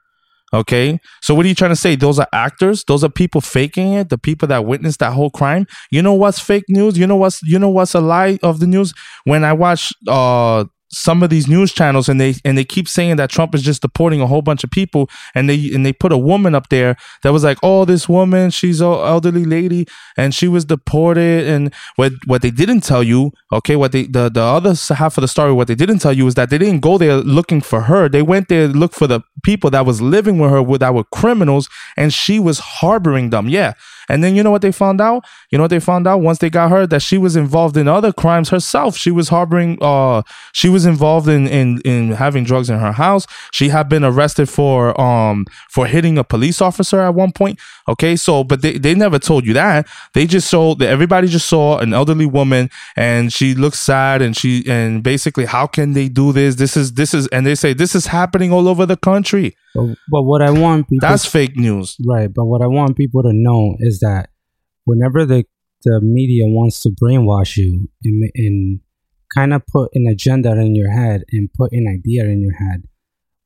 [0.54, 1.96] Okay, so what are you trying to say?
[1.96, 2.84] Those are actors.
[2.84, 4.08] Those are people faking it.
[4.08, 5.66] The people that witnessed that whole crime.
[5.90, 6.96] You know what's fake news?
[6.96, 8.94] You know what's you know what's a lie of the news?
[9.24, 10.64] When I watch uh
[10.96, 13.82] some of these news channels and they and they keep saying that Trump is just
[13.82, 16.96] deporting a whole bunch of people and they and they put a woman up there
[17.22, 21.46] that was like, oh, this woman, she's an elderly lady and she was deported.
[21.46, 25.22] And what what they didn't tell you, okay, what they the the other half of
[25.22, 27.82] the story, what they didn't tell you is that they didn't go there looking for
[27.82, 28.08] her.
[28.08, 31.04] They went there to look for the people that was living with her that were
[31.04, 33.48] criminals, and she was harboring them.
[33.48, 33.74] Yeah.
[34.08, 35.24] And then you know what they found out?
[35.50, 37.88] You know what they found out once they got her that she was involved in
[37.88, 38.96] other crimes herself.
[38.96, 43.26] She was harboring uh she was involved in in in having drugs in her house.
[43.52, 47.58] She had been arrested for um for hitting a police officer at one point.
[47.88, 48.16] Okay?
[48.16, 49.86] So but they they never told you that.
[50.14, 54.36] They just saw that everybody just saw an elderly woman and she looks sad and
[54.36, 56.56] she and basically how can they do this?
[56.56, 59.56] This is this is and they say this is happening all over the country.
[59.76, 61.96] But, but what I want people That's fake news.
[62.06, 62.32] right.
[62.32, 64.30] But what I want people to know is that
[64.84, 65.44] whenever the
[65.84, 68.80] the media wants to brainwash you and and
[69.34, 72.84] kind of put an agenda in your head and put an idea in your head,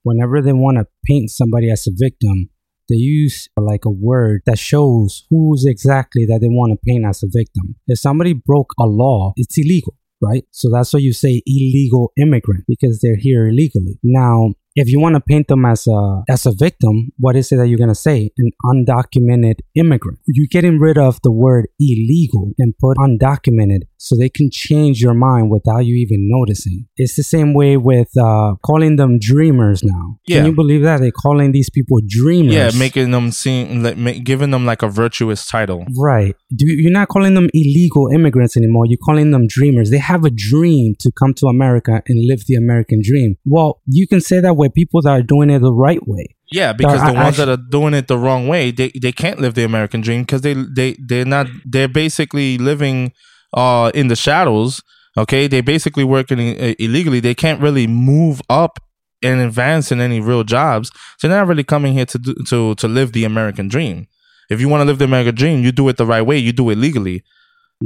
[0.03, 2.51] whenever they want to paint somebody as a victim,
[2.89, 7.23] they use like a word that shows who's exactly that they want to paint as
[7.23, 7.77] a victim.
[7.87, 10.45] If somebody broke a law, it's illegal, right?
[10.51, 13.99] So that's why you say illegal immigrant because they're here illegally.
[14.03, 17.57] Now, if you want to paint them as a as a victim, what is it
[17.57, 18.31] that you're gonna say?
[18.39, 20.19] An undocumented immigrant.
[20.27, 25.15] You're getting rid of the word illegal and put undocumented, so they can change your
[25.15, 26.87] mind without you even noticing.
[26.97, 30.17] It's the same way with uh, calling them dreamers now.
[30.27, 30.39] Yeah.
[30.39, 32.55] Can you believe that they're calling these people dreamers?
[32.55, 35.85] Yeah, making them seem like giving them like a virtuous title.
[35.99, 36.35] Right.
[36.55, 38.85] Do you- you're not calling them illegal immigrants anymore.
[38.87, 39.91] You're calling them dreamers.
[39.91, 43.37] They have a dream to come to America and live the American dream.
[43.45, 46.37] Well, you can say that with people that are doing it the right way.
[46.53, 49.55] Yeah, because the ones that are doing it the wrong way, they, they can't live
[49.55, 53.13] the American dream because they they they're not they're basically living
[53.57, 54.83] uh in the shadows.
[55.17, 57.21] Okay, they basically working i- illegally.
[57.21, 58.79] They can't really move up
[59.23, 60.91] and advance in any real jobs.
[61.19, 64.07] So they're not really coming here to do, to to live the American dream.
[64.51, 66.39] If you want to live the American dream, you do it the right way.
[66.39, 67.23] You do it legally.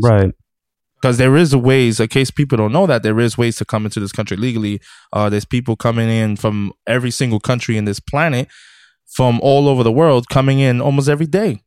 [0.03, 0.33] Right.
[1.05, 3.85] Because there is ways in case people don't know that there is ways to come
[3.85, 4.81] into this country legally
[5.13, 8.49] uh there's people coming in from every single country in this planet
[9.07, 11.61] from all over the world coming in almost every day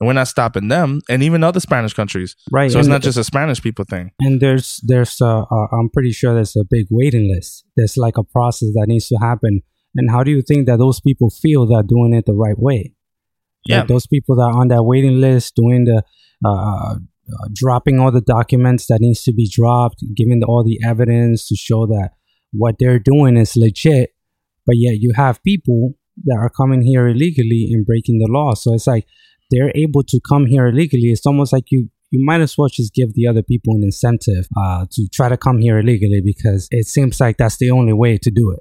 [0.00, 2.34] and we're not stopping them, and even other Spanish countries.
[2.50, 2.70] Right.
[2.70, 4.12] So it's not just a Spanish people thing.
[4.20, 7.66] and there's there's uh, uh, I'm pretty sure there's a big waiting list.
[7.76, 9.60] There's like a process that needs to happen.
[9.96, 12.94] And how do you think that those people feel that doing it the right way?
[13.66, 13.80] Yeah.
[13.80, 16.02] Like those people that are on that waiting list doing the
[16.42, 16.94] uh,
[17.32, 21.56] uh, dropping all the documents that needs to be dropped, giving all the evidence to
[21.56, 22.10] show that
[22.52, 24.10] what they're doing is legit.
[24.66, 28.54] But yet you have people that are coming here illegally and breaking the law.
[28.54, 29.06] So it's like
[29.50, 31.08] they're able to come here illegally.
[31.08, 34.48] It's almost like you you might as well just give the other people an incentive
[34.56, 38.18] uh, to try to come here illegally because it seems like that's the only way
[38.18, 38.60] to do it.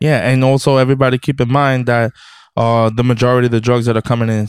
[0.00, 2.12] Yeah, and also everybody keep in mind that
[2.56, 4.48] uh, the majority of the drugs that are coming in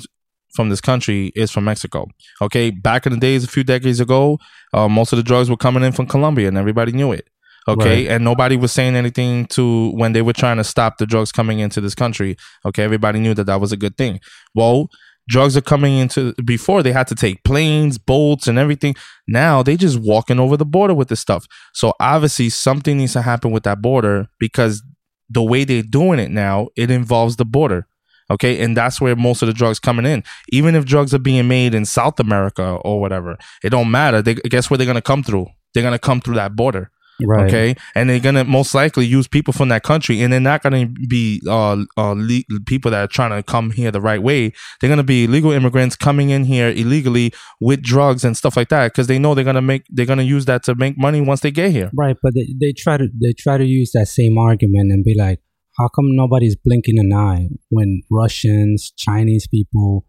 [0.56, 2.08] from this country is from Mexico.
[2.42, 4.40] Okay, back in the days, a few decades ago,
[4.74, 7.28] uh, most of the drugs were coming in from Colombia, and everybody knew it.
[7.68, 8.08] Okay, Right.
[8.14, 11.60] and nobody was saying anything to when they were trying to stop the drugs coming
[11.60, 12.38] into this country.
[12.64, 14.20] Okay, everybody knew that that was a good thing.
[14.54, 14.88] Well,
[15.28, 18.94] drugs are coming into before they had to take planes, boats, and everything.
[19.28, 21.48] Now they just walking over the border with this stuff.
[21.74, 24.84] So obviously something needs to happen with that border because
[25.28, 27.88] the way they're doing it now, it involves the border.
[28.32, 30.24] Okay, and that's where most of the drugs coming in.
[30.52, 34.22] Even if drugs are being made in South America or whatever, it don't matter.
[34.22, 35.48] They guess where they're gonna come through.
[35.74, 36.92] They're gonna come through that border.
[37.24, 37.46] Right.
[37.46, 40.88] Okay, and they're gonna most likely use people from that country, and they're not gonna
[41.08, 44.52] be uh, uh le- people that are trying to come here the right way.
[44.82, 48.92] They're gonna be illegal immigrants coming in here illegally with drugs and stuff like that
[48.92, 51.52] because they know they're gonna make they're gonna use that to make money once they
[51.52, 51.90] get here.
[51.94, 55.16] Right, but they, they try to they try to use that same argument and be
[55.18, 55.40] like,
[55.78, 60.06] how come nobody's blinking an eye when Russians, Chinese people,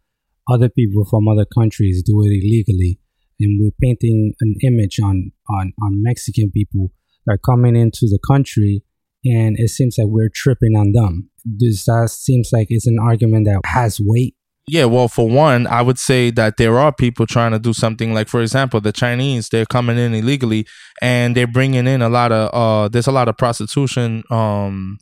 [0.48, 3.00] other people from other countries do it illegally,
[3.40, 6.92] and we're painting an image on on on Mexican people
[7.26, 8.82] that are coming into the country,
[9.24, 11.30] and it seems like we're tripping on them.
[11.44, 14.36] This that seems like it's an argument that has weight.
[14.68, 18.12] Yeah, well, for one, I would say that there are people trying to do something
[18.12, 20.66] like, for example, the Chinese, they're coming in illegally
[21.00, 24.98] and they're bringing in a lot of, uh, there's a lot of prostitution, um,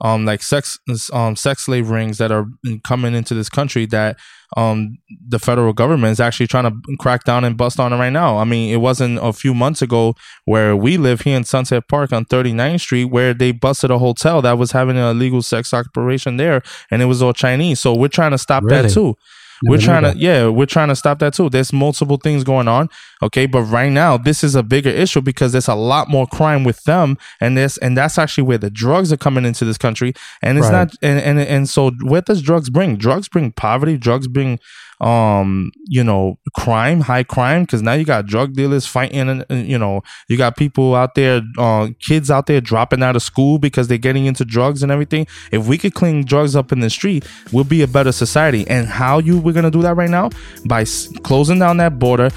[0.00, 0.78] um, like sex,
[1.12, 2.46] um, sex slave rings that are
[2.84, 4.16] coming into this country that,
[4.56, 8.12] um, the federal government is actually trying to crack down and bust on it right
[8.12, 8.38] now.
[8.38, 10.14] I mean, it wasn't a few months ago
[10.46, 14.40] where we live here in Sunset Park on 39th Street where they busted a hotel
[14.42, 17.80] that was having an illegal sex operation there and it was all Chinese.
[17.80, 19.16] So we're trying to stop that too.
[19.62, 20.14] Never we're trying that.
[20.14, 21.48] to yeah we're trying to stop that too.
[21.50, 22.88] There's multiple things going on
[23.22, 23.46] okay?
[23.46, 26.82] But right now this is a bigger issue because there's a lot more crime with
[26.84, 30.14] them and this and that's actually where the drugs are coming into this country.
[30.42, 30.72] And it's Right.
[30.72, 32.96] not and, and and so what does drugs bring?
[32.96, 33.96] Drugs bring poverty.
[33.96, 34.58] Drugs bring
[35.00, 39.68] um you know crime high crime because now you got drug dealers fighting and, and,
[39.68, 43.58] you know you got people out there uh kids out there dropping out of school
[43.58, 46.90] because they're getting into drugs and everything if we could clean drugs up in the
[46.90, 50.28] street we'll be a better society and how you we're gonna do that right now
[50.66, 52.28] by s- closing down that border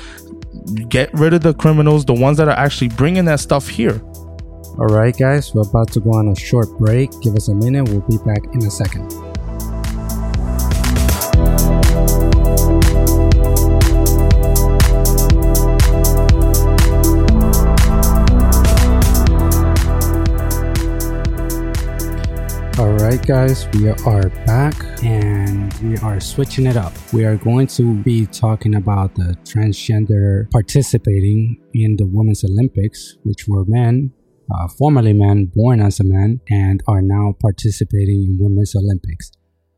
[0.88, 4.00] get rid of the criminals the ones that are actually bringing that stuff here
[4.80, 7.12] All right, guys, we're about to go on a short break.
[7.22, 7.90] Give us a minute.
[7.90, 9.12] We'll be back in a second.
[22.82, 26.92] All right, guys, we are back and we are switching it up.
[27.14, 33.48] We are going to be talking about the transgender participating in the Women's Olympics, which
[33.48, 34.14] were men,
[34.52, 39.30] uh, formerly men, born as a man, and are now participating in Women's Olympics.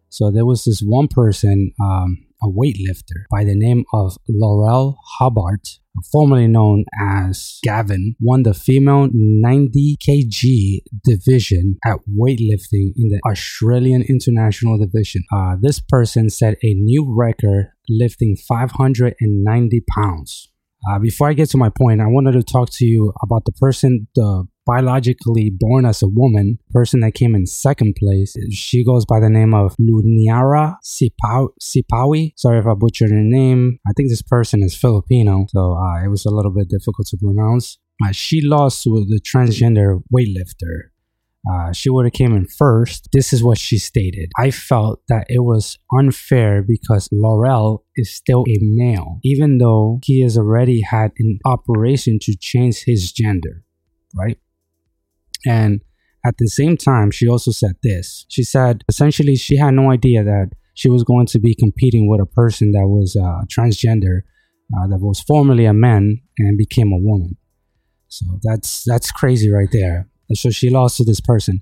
[0.07, 5.61] So there was this one person, um, a weightlifter by the name of Laurel Hubbard,
[6.11, 14.03] formerly known as Gavin, won the female 90 kg division at weightlifting in the Australian
[14.03, 15.23] International Division.
[15.31, 20.49] Uh, this person set a new record lifting 590 pounds.
[20.89, 23.53] Uh, before I get to my point, I wanted to talk to you about the
[23.53, 28.35] person, the biologically born as a woman, person that came in second place.
[28.51, 31.49] She goes by the name of Luniara Sipawi.
[31.61, 32.33] Sipawi.
[32.37, 33.79] Sorry if I butchered her name.
[33.87, 37.17] I think this person is Filipino, so uh, it was a little bit difficult to
[37.17, 37.79] pronounce.
[38.03, 40.89] Uh, she lost to the transgender weightlifter.
[41.49, 43.09] Uh, she would have came in first.
[43.11, 44.31] This is what she stated.
[44.39, 50.21] I felt that it was unfair because Laurel is still a male, even though he
[50.21, 53.63] has already had an operation to change his gender,
[54.15, 54.37] right?
[55.45, 55.81] And
[56.25, 58.25] at the same time, she also said this.
[58.29, 62.21] She said essentially she had no idea that she was going to be competing with
[62.21, 64.21] a person that was uh, transgender,
[64.75, 67.37] uh, that was formerly a man and became a woman.
[68.07, 70.07] So that's that's crazy right there.
[70.33, 71.61] So she lost to this person.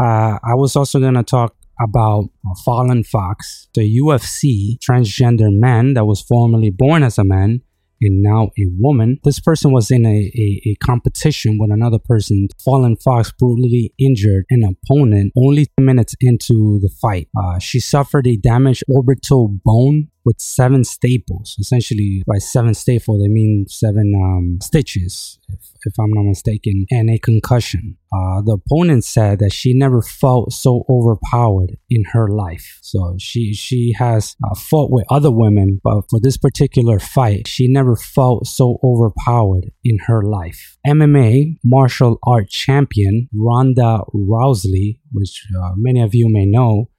[0.00, 2.30] Uh, I was also gonna talk about
[2.64, 7.62] Fallon Fox, the UFC transgender man that was formerly born as a man
[8.00, 9.18] and now a woman.
[9.24, 12.48] This person was in a, a, a, competition with another person.
[12.64, 17.28] Fallon Fox brutally injured an opponent only minutes into the fight.
[17.38, 21.56] Uh, she suffered a damaged orbital bone with seven staples.
[21.58, 27.08] Essentially, by seven staple, they mean seven um, stitches, if, if, I'm not mistaken, and
[27.08, 27.96] a concussion.
[28.12, 32.78] Uh, the opponent said that she never felt so overpowered in her life.
[32.82, 37.68] So she she has uh, fought with other women, but for this particular fight, she
[37.68, 40.76] never felt so overpowered in her life.
[40.86, 46.90] MMA martial art champion Ronda Rousey, which uh, many of you may know,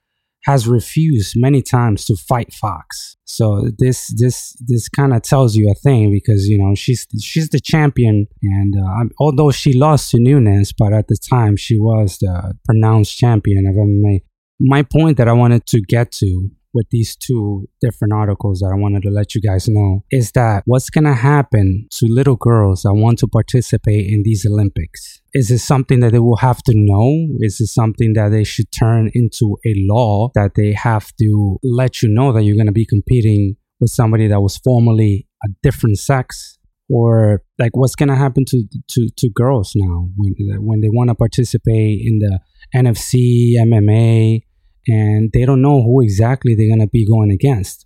[0.47, 3.17] has refused many times to fight Fox.
[3.25, 7.49] So this this this kind of tells you a thing because you know she's she's
[7.49, 12.17] the champion, and uh, although she lost to Nunes, but at the time she was
[12.19, 14.21] the pronounced champion of MMA.
[14.59, 18.79] My point that I wanted to get to with these two different articles that I
[18.79, 22.83] wanted to let you guys know is that what's going to happen to little girls
[22.83, 25.21] that want to participate in these Olympics?
[25.37, 27.27] Is it something that they will have to know?
[27.41, 32.01] Is it something that they should turn into a law that they have to let
[32.01, 35.99] you know that you're going to be competing with somebody that was formerly a different
[35.99, 36.57] sex?
[36.89, 40.33] Or like what's going to happen to, to, to girls now when,
[40.65, 42.39] when they want to participate in the
[42.75, 44.41] NFC, MMA,
[44.87, 47.85] and they don't know who exactly they're going to be going against.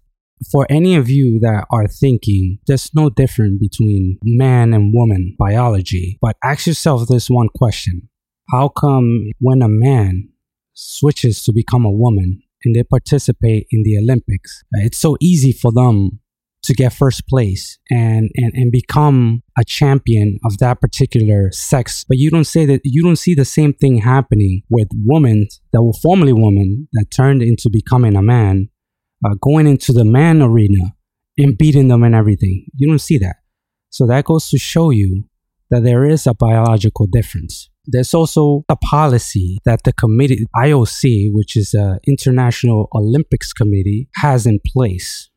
[0.52, 6.18] For any of you that are thinking there's no difference between man and woman biology,
[6.22, 8.10] but ask yourself this one question
[8.52, 10.30] How come when a man
[10.74, 15.72] switches to become a woman and they participate in the Olympics, it's so easy for
[15.72, 16.20] them
[16.64, 22.06] to get first place and, and, and become a champion of that particular sex.
[22.08, 25.82] But you don't say that you don't see the same thing happening with women that
[25.82, 28.70] were formerly women that turned into becoming a man,
[29.26, 30.94] uh, going into the man arena
[31.38, 32.66] and beating them and everything.
[32.76, 33.38] You don't see that.
[33.90, 35.26] So that goes to show you
[35.70, 37.70] that there is a biological difference.
[37.86, 44.46] There's also a policy that the committee, IOC, which is the International Olympics Committee, has
[44.46, 45.32] in place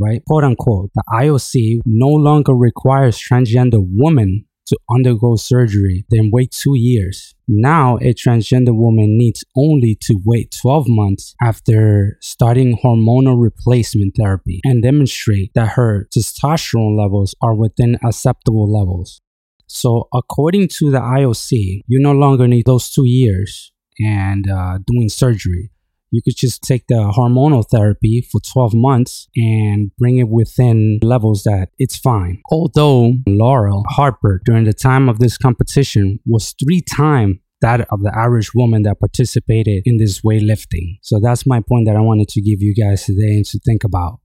[0.00, 0.22] right?
[0.26, 6.76] Quote unquote, the IOC no longer requires transgender women to undergo surgery, then wait two
[6.76, 7.34] years.
[7.46, 14.60] Now, a transgender woman needs only to wait 12 months after starting hormonal replacement therapy
[14.64, 19.20] and demonstrate that her testosterone levels are within acceptable levels.
[19.66, 25.08] So, according to the IOC, you no longer need those two years and uh, doing
[25.08, 25.70] surgery
[26.14, 31.42] you could just take the hormonal therapy for 12 months and bring it within levels
[31.42, 32.40] that it's fine.
[32.52, 38.12] Although Laurel Harper, during the time of this competition, was three times that of the
[38.16, 40.98] average woman that participated in this weightlifting.
[41.02, 43.82] So that's my point that I wanted to give you guys today and to think
[43.82, 44.20] about.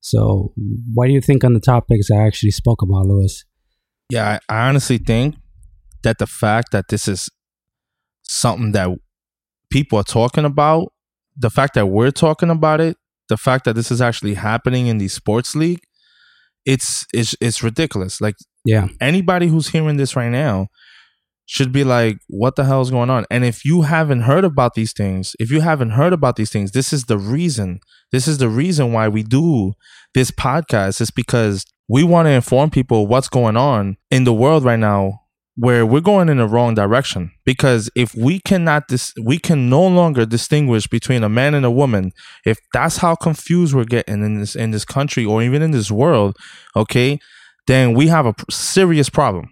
[0.00, 0.54] So,
[0.94, 3.44] what do you think on the topics I actually spoke about, Lewis?
[4.10, 5.34] Yeah, I honestly think
[6.04, 7.30] that the fact that this is
[8.22, 8.88] something that
[9.70, 10.93] people are talking about
[11.36, 12.96] the fact that we're talking about it,
[13.28, 15.80] the fact that this is actually happening in the sports league,
[16.64, 18.20] it's it's it's ridiculous.
[18.20, 20.68] Like yeah, anybody who's hearing this right now
[21.46, 23.26] should be like, what the hell is going on?
[23.30, 26.72] And if you haven't heard about these things, if you haven't heard about these things,
[26.72, 27.80] this is the reason.
[28.12, 29.72] This is the reason why we do
[30.14, 31.00] this podcast.
[31.00, 35.23] Is because we want to inform people what's going on in the world right now
[35.56, 37.30] where we're going in the wrong direction.
[37.44, 41.70] Because if we cannot dis- we can no longer distinguish between a man and a
[41.70, 42.12] woman
[42.44, 45.90] if that's how confused we're getting in this in this country or even in this
[45.90, 46.36] world
[46.74, 47.18] okay
[47.66, 49.50] then we have a serious problem.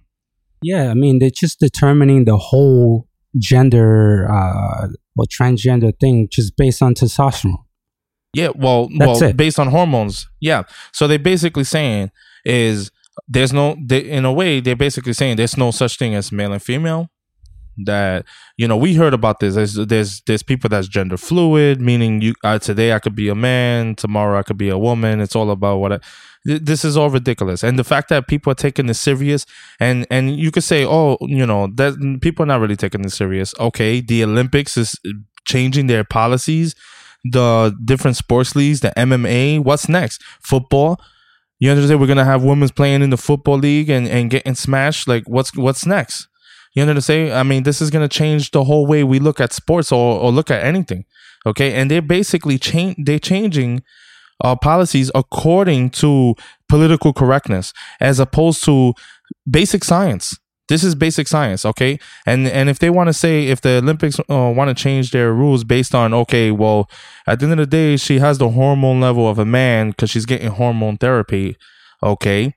[0.63, 3.07] Yeah i mean they're just determining the whole
[3.39, 7.63] gender uh or transgender thing just based on testosterone.
[8.35, 9.37] Yeah well that's well it.
[9.37, 10.27] based on hormones.
[10.41, 10.65] Yeah.
[10.93, 12.11] So they're basically saying
[12.45, 12.91] is
[13.29, 16.53] there's no they, in a way they're basically saying there's no such thing as male
[16.53, 17.11] and female
[17.85, 18.25] that
[18.57, 19.55] you know we heard about this.
[19.55, 23.35] There's there's, there's people that's gender fluid meaning you uh, today i could be a
[23.35, 25.21] man tomorrow i could be a woman.
[25.21, 26.01] It's all about what I,
[26.45, 27.63] this is all ridiculous.
[27.63, 29.47] And the fact that people are taking this serious
[29.81, 33.15] and and you could say oh you know that people are not really taking this
[33.15, 33.55] serious.
[33.59, 34.99] Okay the olympics is
[35.45, 36.75] changing their policies
[37.25, 40.23] the different sports leagues the mma what's next?
[40.41, 41.01] Football
[41.63, 42.01] you understand?
[42.01, 45.07] We're gonna have women's playing in the football league and, and getting smashed.
[45.07, 46.27] Like, what's what's next?
[46.75, 47.35] You understand?
[47.35, 50.33] I mean, this is gonna change the whole way we look at sports or, or
[50.33, 51.05] look at anything.
[51.47, 53.85] Okay, and they're basically change they're changing
[54.43, 56.35] uh, policies according to
[56.69, 58.95] political correctness as opposed to
[59.49, 60.37] basic science.
[60.73, 61.99] This is basic science, okay?
[62.25, 65.31] And and if they want to say if the Olympics uh, want to change their
[65.35, 66.89] rules based on okay, well,
[67.27, 70.09] at the end of the day, she has the hormone level of a man because
[70.09, 71.59] she's getting hormone therapy,
[72.03, 72.55] okay?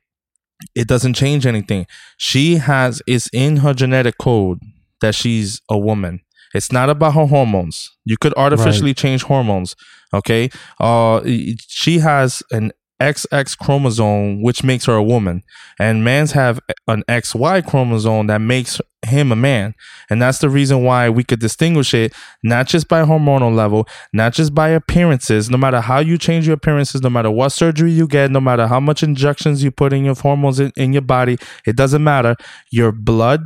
[0.73, 1.87] It doesn't change anything.
[2.15, 4.61] She has it's in her genetic code
[5.01, 6.21] that she's a woman.
[6.53, 7.91] It's not about her hormones.
[8.05, 8.97] You could artificially right.
[8.97, 9.75] change hormones,
[10.13, 10.49] okay?
[10.79, 11.19] Uh,
[11.67, 12.71] she has an
[13.01, 15.43] XX chromosome, which makes her a woman,
[15.79, 19.73] and mans have an XY chromosome that makes him a man.
[20.09, 24.33] And that's the reason why we could distinguish it not just by hormonal level, not
[24.33, 28.07] just by appearances, no matter how you change your appearances, no matter what surgery you
[28.07, 31.37] get, no matter how much injections you put in your hormones in, in your body,
[31.65, 32.35] it doesn't matter.
[32.71, 33.41] Your blood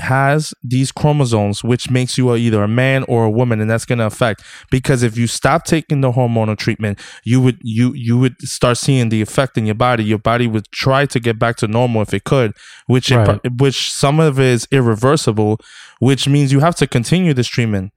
[0.00, 3.98] has these chromosomes which makes you either a man or a woman and that's going
[3.98, 4.42] to affect.
[4.70, 9.08] Because if you stop taking the hormonal treatment you would you you would start seeing
[9.08, 10.04] the effect in your body.
[10.04, 12.54] Your body would try to get back to normal if it could
[12.86, 13.40] which right.
[13.44, 15.60] it, which some of it is irreversible
[15.98, 17.92] which means you have to continue this treatment.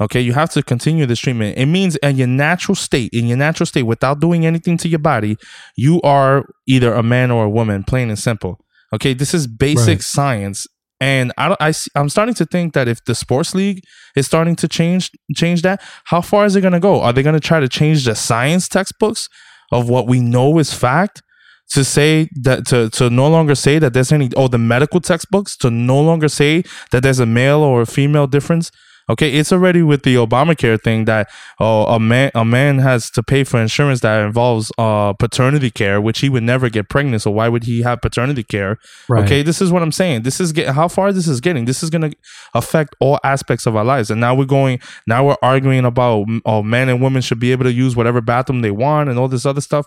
[0.00, 0.20] Okay?
[0.20, 1.56] You have to continue this treatment.
[1.56, 4.98] It means in your natural state in your natural state without doing anything to your
[4.98, 5.36] body
[5.76, 8.60] you are either a man or a woman plain and simple.
[8.92, 9.14] Okay?
[9.14, 10.02] This is basic right.
[10.02, 10.66] science
[11.00, 13.82] and I, I I'm starting to think that if the sports league
[14.16, 17.00] is starting to change change that, how far is it going to go?
[17.00, 19.28] Are they going to try to change the science textbooks
[19.72, 21.22] of what we know is fact
[21.70, 25.56] to say that to to no longer say that there's any oh the medical textbooks
[25.56, 28.70] to no longer say that there's a male or a female difference
[29.10, 31.28] Okay, it's already with the Obamacare thing that
[31.60, 36.00] uh, a man a man has to pay for insurance that involves uh, paternity care,
[36.00, 37.20] which he would never get pregnant.
[37.20, 38.78] So why would he have paternity care?
[39.08, 39.24] Right.
[39.24, 40.22] Okay, this is what I'm saying.
[40.22, 41.66] This is get, how far this is getting.
[41.66, 42.16] This is going to
[42.54, 44.10] affect all aspects of our lives.
[44.10, 44.80] And now we're going.
[45.06, 48.62] Now we're arguing about oh, men and women should be able to use whatever bathroom
[48.62, 49.84] they want and all this other stuff.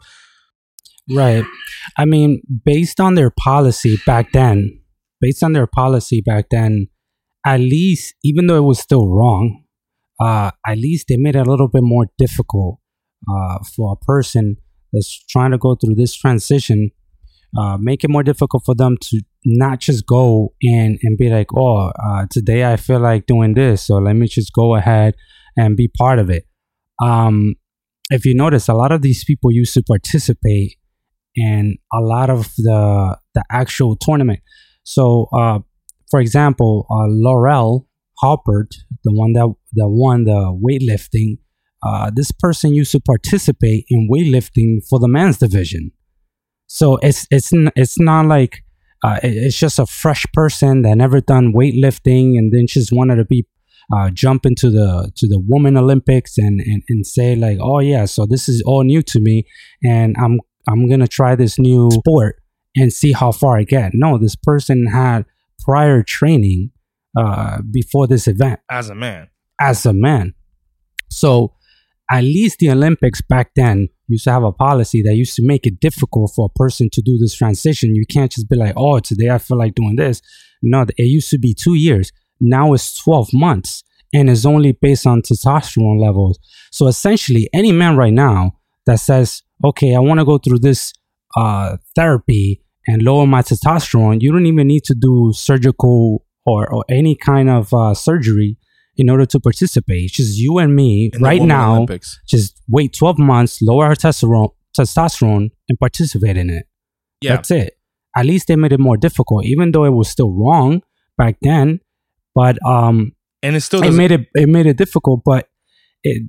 [1.09, 1.43] Right.
[1.97, 4.79] I mean, based on their policy back then,
[5.21, 6.87] based on their policy back then
[7.47, 9.63] at least, even though it was still wrong,
[10.19, 12.79] uh, at least they made it a little bit more difficult
[13.29, 14.57] uh, for a person
[14.91, 16.91] that's trying to go through this transition.
[17.57, 21.47] Uh, make it more difficult for them to not just go in and be like,
[21.55, 25.15] oh, uh, today I feel like doing this, so let me just go ahead
[25.55, 26.43] and be part of it.
[27.01, 27.55] Um,
[28.09, 30.75] if you notice, a lot of these people used to participate
[31.35, 34.41] in a lot of the the actual tournament.
[34.83, 35.59] So uh,
[36.09, 37.87] for example, uh, Laurel
[38.19, 38.71] Hubbard,
[39.03, 41.39] the one that that won the weightlifting,
[41.85, 45.91] uh, this person used to participate in weightlifting for the men's division.
[46.67, 48.63] So it's it's it's not like
[49.03, 53.25] uh, it's just a fresh person that never done weightlifting and then just wanted to
[53.25, 53.45] be
[53.95, 58.05] uh, jump into the to the women Olympics and, and and say like, oh yeah,
[58.05, 59.43] so this is all new to me,
[59.83, 62.37] and I'm I'm gonna try this new sport
[62.75, 63.91] and see how far I get.
[63.93, 65.25] No, this person had
[65.59, 66.71] prior training
[67.17, 69.29] uh, before this event as a man.
[69.59, 70.33] As a man.
[71.09, 71.53] So
[72.11, 75.65] at least the Olympics back then used to have a policy that used to make
[75.65, 77.95] it difficult for a person to do this transition.
[77.95, 80.21] You can't just be like, oh, today I feel like doing this.
[80.61, 82.11] No, it used to be two years.
[82.39, 83.83] Now it's 12 months
[84.13, 86.39] and it's only based on testosterone levels.
[86.71, 88.53] So essentially, any man right now
[88.85, 90.93] that says, okay, I want to go through this
[91.35, 96.85] uh, therapy and lower my testosterone, you don't even need to do surgical or, or
[96.89, 98.57] any kind of uh, surgery
[98.95, 100.05] in order to participate.
[100.05, 101.75] It's just you and me in right now.
[101.75, 102.19] Olympics.
[102.27, 106.65] Just wait 12 months, lower our testosterone, testosterone, and participate in it.
[107.21, 107.35] Yeah.
[107.35, 107.73] That's it.
[108.15, 110.81] At least they made it more difficult, even though it was still wrong
[111.17, 111.81] back then.
[112.33, 113.13] But um,
[113.43, 115.21] and it still it made it it made it difficult.
[115.23, 115.49] But
[116.03, 116.23] it,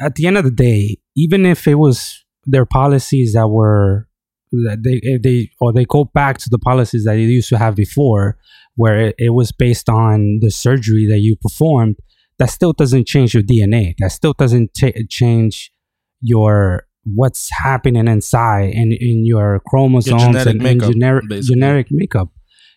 [0.00, 4.08] at the end of the day, even if it was their policies that were
[4.82, 7.74] they if they or they go back to the policies that they used to have
[7.74, 8.38] before,
[8.76, 11.96] where it, it was based on the surgery that you performed.
[12.38, 13.94] That still doesn't change your DNA.
[13.98, 15.70] That still doesn't t- change
[16.20, 22.28] your what's happening inside in in your chromosomes your and, makeup, and generic makeup.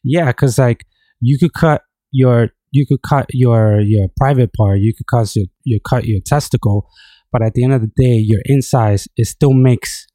[0.04, 0.86] Yeah, because like
[1.22, 5.46] you could cut your you could cut your your private part, you could cut your
[5.64, 6.90] you cut your testicle,
[7.32, 10.06] but at the end of the day, your insides it still makes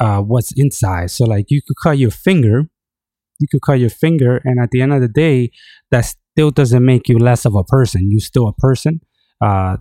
[0.00, 1.10] uh, what's inside.
[1.10, 2.68] So like you could cut your finger,
[3.38, 5.50] you could cut your finger, and at the end of the day,
[5.90, 8.10] that still doesn't make you less of a person.
[8.10, 9.00] You're still a person.
[9.44, 9.76] Uh,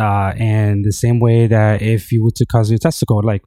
[0.00, 3.42] uh, and the same way that if you were to cut your testicle, like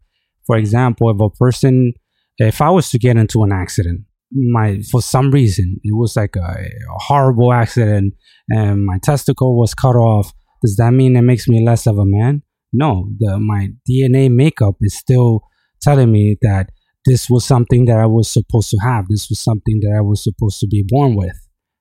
[0.45, 1.93] for example, if a person,
[2.37, 4.01] if I was to get into an accident,
[4.31, 8.13] my for some reason it was like a, a horrible accident,
[8.49, 10.33] and my testicle was cut off.
[10.61, 12.41] Does that mean it makes me less of a man?
[12.73, 15.43] No, the my DNA makeup is still
[15.81, 16.69] telling me that
[17.05, 19.07] this was something that I was supposed to have.
[19.09, 21.35] This was something that I was supposed to be born with.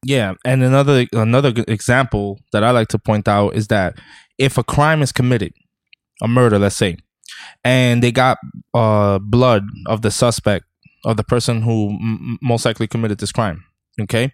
[0.04, 3.98] Yeah, and another another example that I like to point out is that
[4.38, 5.52] if a crime is committed,
[6.22, 6.96] a murder, let's say,
[7.64, 8.38] and they got
[8.74, 10.64] uh, blood of the suspect
[11.04, 13.64] of the person who m- most likely committed this crime,
[14.00, 14.32] okay,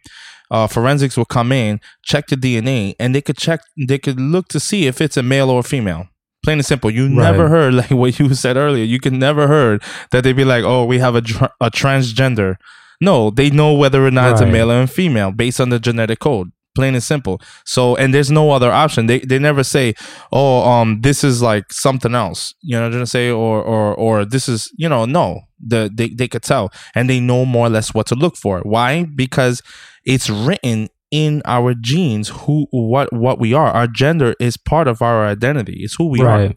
[0.51, 4.49] uh, forensics will come in, check the DNA, and they could check, they could look
[4.49, 6.09] to see if it's a male or a female.
[6.45, 6.91] Plain and simple.
[6.91, 7.31] You Right.
[7.31, 8.85] never heard like what you said earlier.
[8.85, 11.23] You can never heard that they'd be like, "Oh, we have a
[11.61, 12.57] a transgender."
[13.01, 15.79] No, they know whether or not it's a male or a female based on the
[15.79, 16.51] genetic code.
[16.77, 17.41] Plain and simple.
[17.65, 19.07] So, and there's no other option.
[19.07, 19.95] They they never say,
[20.33, 24.25] "Oh, um, this is like something else." You know what I'm say, or or or
[24.25, 25.41] this is you know no.
[25.67, 28.61] The they they could tell, and they know more or less what to look for.
[28.61, 29.05] Why?
[29.05, 29.63] Because
[30.05, 33.69] it's written in our genes who what what we are.
[33.69, 35.77] Our gender is part of our identity.
[35.85, 36.51] It's who we right.
[36.51, 36.55] are.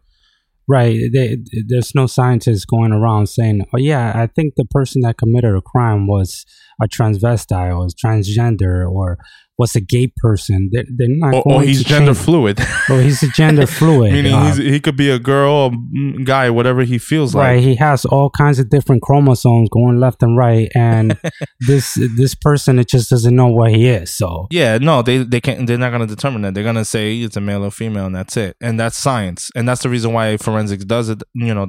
[0.67, 0.99] Right.
[1.13, 1.37] They,
[1.67, 5.61] there's no scientists going around saying, "Oh yeah, I think the person that committed a
[5.61, 6.43] crime was
[6.81, 9.19] a transvestite or transgender or
[9.57, 12.59] was a gay person." They're, they're not Or, or he's gender change- fluid.
[12.89, 14.13] Or he's a gender fluid.
[14.13, 17.41] Meaning uh, he's, he could be a girl, or mm, guy, whatever he feels right.
[17.41, 17.55] like.
[17.55, 17.63] Right.
[17.63, 21.19] He has all kinds of different chromosomes going left and right, and
[21.67, 24.13] this this person it just doesn't know what he is.
[24.13, 25.67] So Yeah, no, they they can't.
[25.67, 26.53] They're not going to determine that.
[26.53, 28.55] They're going to say it's a male or female, and that's it.
[28.61, 31.21] And that's science, and that's the reason why forensics does it.
[31.33, 31.67] You know,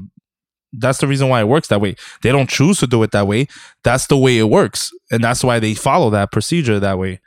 [0.72, 1.97] that's the reason why it works that way.
[2.22, 3.47] They don't choose to do it that way.
[3.84, 7.20] That's the way it works, and that's why they follow that procedure that way.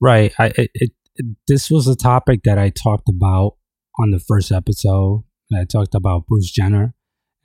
[0.00, 0.32] Right.
[0.38, 0.90] I it, it
[1.48, 3.56] this was a topic that I talked about
[3.98, 5.24] on the first episode.
[5.54, 6.94] I talked about Bruce Jenner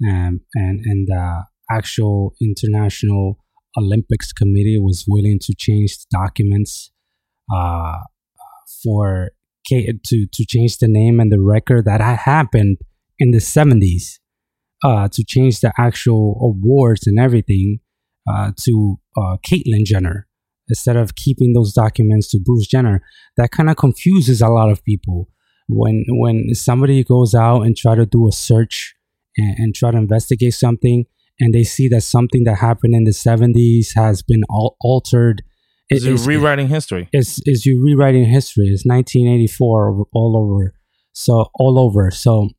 [0.01, 3.37] and and and the actual International
[3.77, 6.91] Olympics Committee was willing to change the documents
[7.53, 7.99] uh,
[8.83, 9.31] for
[9.67, 12.77] K- to to change the name and the record that had happened
[13.19, 14.17] in the 70s
[14.83, 17.79] uh, to change the actual awards and everything
[18.27, 20.27] uh, to uh, Caitlyn Jenner
[20.69, 23.01] instead of keeping those documents to Bruce Jenner.
[23.37, 25.29] That kind of confuses a lot of people
[25.67, 28.93] when when somebody goes out and try to do a search
[29.37, 31.05] and, and try to investigate something
[31.39, 35.41] and they see that something that happened in the 70s has been al- altered.
[35.89, 37.09] Is it is- rewriting history?
[37.11, 38.67] is is you rewriting history.
[38.67, 40.73] It's 1984 all over.
[41.13, 42.11] So all over.
[42.11, 42.49] So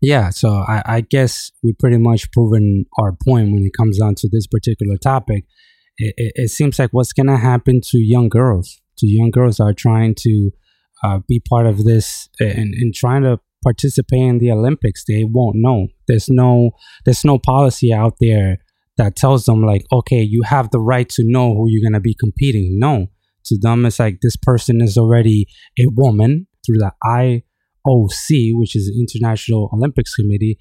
[0.00, 0.30] yeah.
[0.30, 4.28] So I, I guess we pretty much proven our point when it comes down to
[4.30, 5.44] this particular topic.
[5.98, 8.80] It, it, seems like what's gonna happen to young girls.
[8.98, 10.50] To young girls are trying to
[11.04, 15.04] uh, be part of this and, and trying to participate in the Olympics.
[15.06, 15.88] They won't know.
[16.08, 16.72] There's no
[17.04, 18.58] there's no policy out there
[18.98, 22.16] that tells them like, okay, you have the right to know who you're gonna be
[22.18, 22.78] competing.
[22.78, 23.08] No,
[23.46, 25.46] to them it's like this person is already
[25.78, 30.58] a woman through the IOC, which is International Olympics Committee.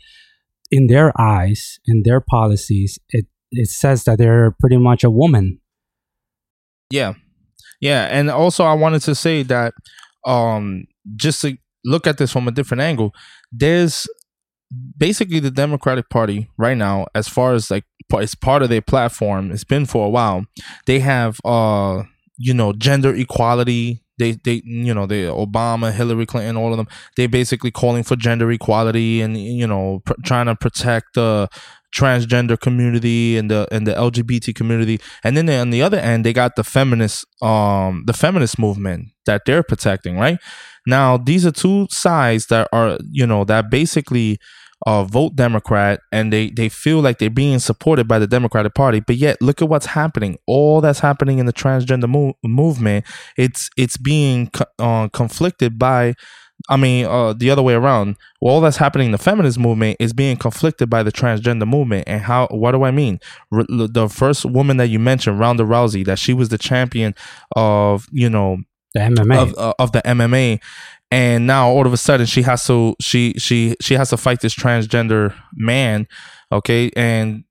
[0.71, 5.59] In their eyes, in their policies, it it says that they're pretty much a woman.
[6.89, 7.13] Yeah.
[7.79, 8.07] Yeah.
[8.11, 9.73] And also I wanted to say that
[10.25, 10.85] um
[11.15, 13.13] just to look at this from a different angle,
[13.51, 14.07] there's
[14.97, 17.83] basically the Democratic Party right now, as far as like
[18.13, 20.45] it's part of their platform, it's been for a while.
[20.85, 22.03] They have uh
[22.37, 24.03] you know gender equality.
[24.19, 26.87] They they you know they Obama, Hillary Clinton, all of them.
[27.17, 31.49] They basically calling for gender equality and you know pr- trying to protect the
[31.95, 34.99] transgender community and the and the LGBT community.
[35.23, 39.43] And then on the other end, they got the feminist um the feminist movement that
[39.45, 40.37] they're protecting, right?
[40.87, 44.39] Now, these are two sides that are, you know, that basically
[44.87, 48.99] uh, vote Democrat and they, they feel like they're being supported by the Democratic Party.
[48.99, 50.37] But yet, look at what's happening.
[50.47, 53.05] All that's happening in the transgender mo- movement,
[53.37, 56.15] it's it's being co- uh, conflicted by,
[56.69, 58.17] I mean, uh, the other way around.
[58.41, 62.05] Well, All that's happening in the feminist movement is being conflicted by the transgender movement.
[62.07, 62.47] And how?
[62.47, 63.19] What do I mean?
[63.51, 67.15] R- the first woman that you mentioned, Ronda Rousey, that she was the champion
[67.55, 68.57] of, you know,
[68.93, 69.41] The MMA.
[69.41, 70.59] of uh, of the MMA,
[71.11, 74.41] and now all of a sudden she has to she she she has to fight
[74.41, 76.07] this transgender man,
[76.51, 77.43] okay, and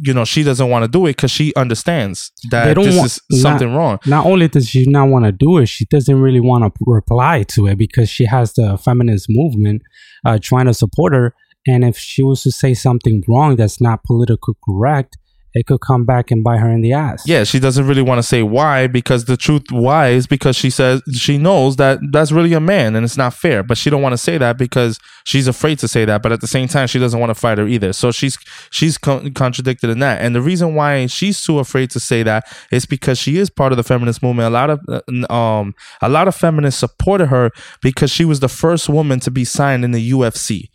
[0.00, 3.42] you know she doesn't want to do it because she understands that this want- is
[3.42, 3.98] something wrong.
[4.06, 7.42] not only does she not want to do it, she doesn't really want to reply
[7.44, 9.82] to it because she has the feminist movement
[10.24, 11.34] uh, trying to support her.
[11.66, 15.18] And if she was to say something wrong that's not politically correct,
[15.54, 17.24] it could come back and bite her in the ass.
[17.26, 20.70] Yeah, she doesn't really want to say why because the truth why is because she
[20.70, 24.02] says she knows that that's really a man and it's not fair, but she don't
[24.02, 26.22] want to say that because she's afraid to say that.
[26.22, 27.92] But at the same time, she doesn't want to fight her either.
[27.92, 28.38] So she's
[28.70, 30.20] she's con- contradicted in that.
[30.20, 33.72] And the reason why she's too afraid to say that is because she is part
[33.72, 34.48] of the feminist movement.
[34.48, 38.48] A lot of uh, um a lot of feminists supported her because she was the
[38.48, 40.68] first woman to be signed in the UFC.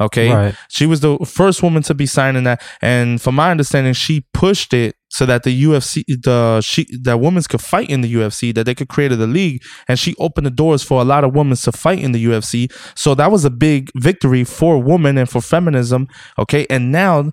[0.00, 0.54] Okay, Right.
[0.68, 4.72] she was the first woman to be signing that, and from my understanding, she pushed
[4.72, 8.64] it so that the UFC, the she, that women could fight in the UFC, that
[8.64, 11.56] they could create the league, and she opened the doors for a lot of women
[11.56, 12.70] to fight in the UFC.
[12.94, 16.06] So that was a big victory for women and for feminism.
[16.38, 17.32] Okay, and now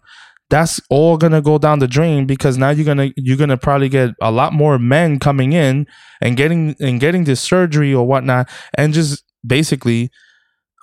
[0.49, 4.11] that's all gonna go down the drain because now you're gonna you're gonna probably get
[4.21, 5.85] a lot more men coming in
[6.21, 10.09] and getting and getting this surgery or whatnot, and just basically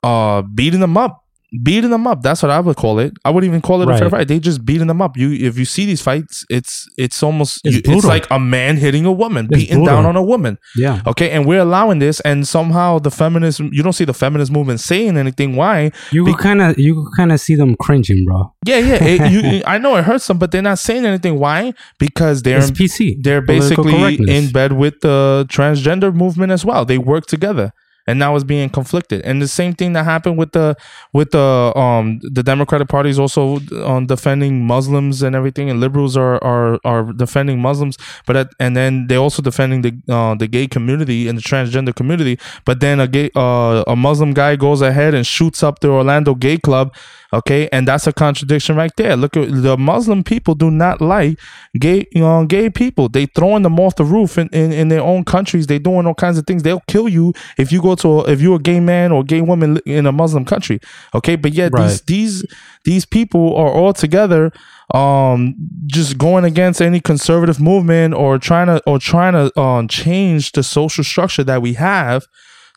[0.05, 1.22] uh beating them up
[1.63, 2.23] beating them up.
[2.23, 3.13] That's what i would call it.
[3.25, 4.29] I wouldn't even call it a fair fight.
[4.29, 5.17] They just beating them up.
[5.17, 8.77] You if you see these fights it's it's almost It's you- it's like a man
[8.77, 10.59] hitting a woman It's beating down on a woman.
[10.77, 11.03] Yeah.
[11.07, 14.81] okay and we're allowing this and somehow the feminist you don't see the feminist movement
[14.81, 15.57] saying anything.
[15.57, 15.93] Why?
[16.11, 18.55] You could kind of you kind of see them cringing, bro.
[18.65, 19.05] yeah yeah.
[19.05, 21.39] It, you, i know it hurts them but they're not saying anything.
[21.39, 21.75] Why?
[21.99, 23.23] Because they're It's PC.
[23.23, 26.85] they're basically in bed with the transgender movement as well.
[26.85, 27.73] They work together.
[28.07, 29.23] And now it's being conflicted.
[29.23, 30.77] And the same thing that happened with the
[31.13, 36.17] with the um the Democratic Party is also on defending Muslims and everything, and liberals
[36.17, 37.97] are are are defending Muslims,
[38.27, 41.95] but at, and then they're also defending the uh, the gay community and the transgender
[41.95, 42.39] community.
[42.65, 46.35] But then a gay uh, a Muslim guy goes ahead and shoots up the Orlando
[46.35, 46.95] Gay Club,
[47.33, 49.17] okay, and that's a contradiction right there.
[49.17, 51.39] Look at the Muslim people do not like
[51.79, 53.09] gay you know, gay people.
[53.09, 55.67] They throwing them off the roof in, in, in their own countries.
[55.67, 56.63] They doing all kinds of things.
[56.63, 59.41] They'll kill you if you go to a, if you're a gay man or gay
[59.41, 60.81] woman in a Muslim country.
[61.15, 62.45] Okay, but yet these these
[62.85, 64.53] these people are all together
[64.95, 65.55] um
[65.87, 70.63] just going against any conservative movement or trying to or trying to um change the
[70.63, 72.27] social structure that we have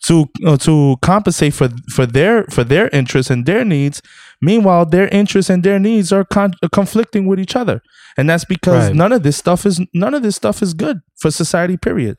[0.03, 4.01] to uh, to compensate for for their for their interests and their needs
[4.41, 7.81] meanwhile their interests and their needs are con- conflicting with each other.
[8.17, 8.95] And that's because Right.
[8.95, 12.17] none of this stuff is none of this stuff is good for society period.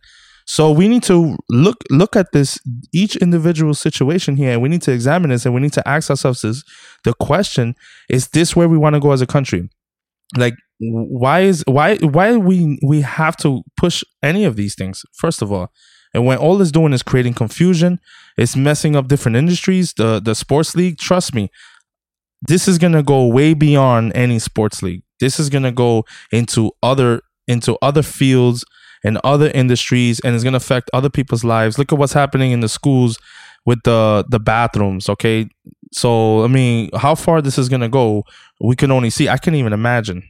[0.49, 2.59] So we need to look look at this
[2.93, 6.09] each individual situation here and we need to examine this and we need to ask
[6.11, 6.63] ourselves this
[7.05, 7.75] the question
[8.09, 9.69] is this where we want to go as a country?
[10.37, 15.43] Like why is why why we we have to push any of these things first
[15.43, 15.73] of all?
[16.15, 17.99] And when all it's doing is creating confusion
[18.39, 21.51] it's messing up different industries the the sports league trust me
[22.49, 25.03] this is gonna go way beyond any sports league.
[25.21, 28.65] This is gonna go into other into other fields
[29.05, 31.79] and other industries and it's gonna affect other people's lives.
[31.79, 33.19] Look at what's happening in the schools
[33.65, 35.49] with the the bathrooms okay?
[35.93, 38.25] So i mean how far this is gonna go
[38.61, 39.29] we can only see.
[39.29, 40.23] I can't even imagine.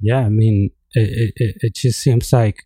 [0.00, 2.64] Yeah, I mean, it it, it, it just seems like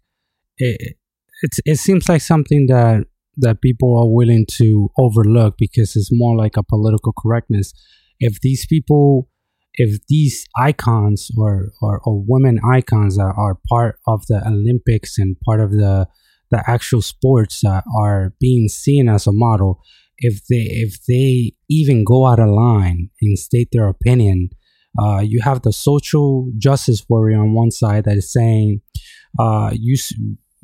[0.58, 0.96] it
[1.42, 3.04] it's it seems like something that
[3.38, 7.72] that people are willing to overlook because it's more like a political correctness.
[8.18, 9.28] If these people,
[9.74, 15.36] if these icons or or, or women icons are, are part of the Olympics and
[15.44, 16.08] part of the
[16.50, 19.82] the actual sports that are being seen as a model,
[20.18, 24.50] if they if they even go out of line and state their opinion
[24.98, 28.80] uh, you have the social justice warrior on one side that is saying,
[29.38, 29.96] uh, "You,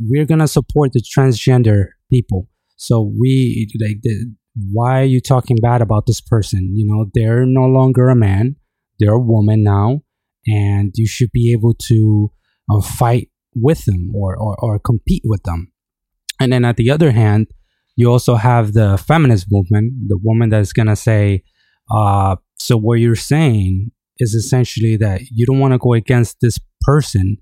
[0.00, 2.48] we're gonna support the transgender people.
[2.76, 6.70] So we like, the, why are you talking bad about this person?
[6.74, 8.56] You know, they're no longer a man;
[8.98, 10.02] they're a woman now,
[10.46, 12.30] and you should be able to
[12.70, 15.72] uh, fight with them or, or or compete with them.
[16.40, 17.48] And then at the other hand,
[17.96, 21.44] you also have the feminist movement, the woman that's gonna say,
[21.90, 26.58] uh, so what you're saying is essentially that you don't want to go against this
[26.82, 27.38] person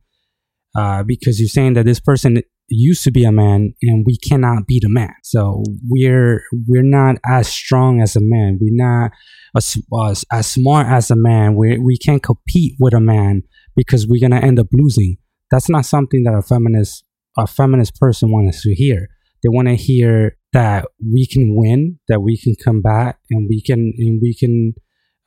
[0.77, 4.67] uh, because you're saying that this person used to be a man and we cannot
[4.67, 5.13] beat a man.
[5.23, 8.59] So we're we're not as strong as a man.
[8.61, 9.13] We're not
[9.57, 9.77] as
[10.09, 11.57] as, as smart as a man.
[11.57, 13.43] We we can't compete with a man
[13.77, 15.17] because we're gonna end up losing.
[15.51, 17.05] That's not something that a feminist
[17.37, 19.09] a feminist person wants to hear.
[19.43, 23.93] They want to hear that we can win, that we can combat, and we can
[23.97, 24.75] and we can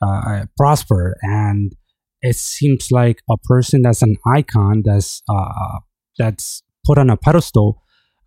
[0.02, 1.16] uh, prosper.
[1.22, 1.74] And
[2.22, 5.80] it seems like a person that's an icon, that's uh,
[6.18, 7.82] that's put on a pedestal.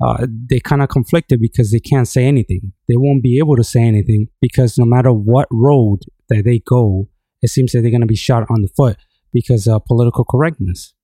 [0.05, 2.73] Uh, they kind of conflicted because they can't say anything.
[2.89, 7.09] They won't be able to say anything because no matter what road that they go,
[7.43, 8.99] it seems that they're going to be shot on the foot
[9.33, 10.95] because of political correctness.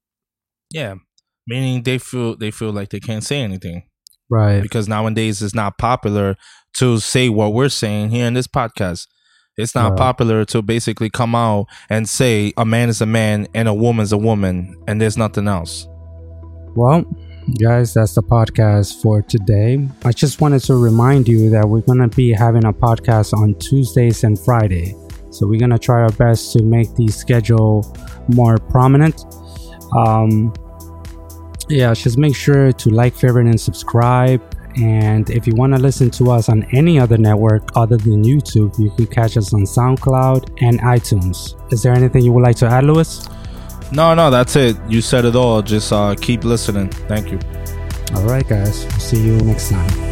[0.71, 0.95] yeah
[1.47, 3.83] meaning they feel they feel like they can't say anything
[4.31, 4.63] Right.
[4.63, 6.37] because nowadays it's not popular
[6.79, 9.07] to say what we're saying here in this podcast.
[9.59, 9.99] It's not Right.
[9.99, 14.13] popular to basically come out and say a man is a man and a woman's
[14.13, 15.87] a woman and there's nothing else.
[16.75, 17.05] Well,
[17.51, 19.89] guys, that's the podcast for today.
[20.05, 23.55] I just wanted to remind you that we're going to be having a podcast on
[23.57, 24.97] Tuesdays and Friday.
[25.31, 27.97] So we're going to try our best to make the schedule
[28.29, 29.25] more prominent.
[29.97, 30.53] Um,
[31.69, 34.43] yeah, just make sure to like, favorite, and subscribe.
[34.77, 38.79] And if you want to listen to us on any other network other than YouTube,
[38.79, 41.73] you can catch us on SoundCloud and iTunes.
[41.73, 43.29] Is there anything you would like to add, Louis?
[43.93, 44.77] No, no, that's it.
[44.89, 45.63] You said it all.
[45.63, 46.89] Just uh, keep listening.
[47.09, 47.39] Thank you.
[48.15, 48.87] All right, guys.
[49.03, 50.12] see you next time.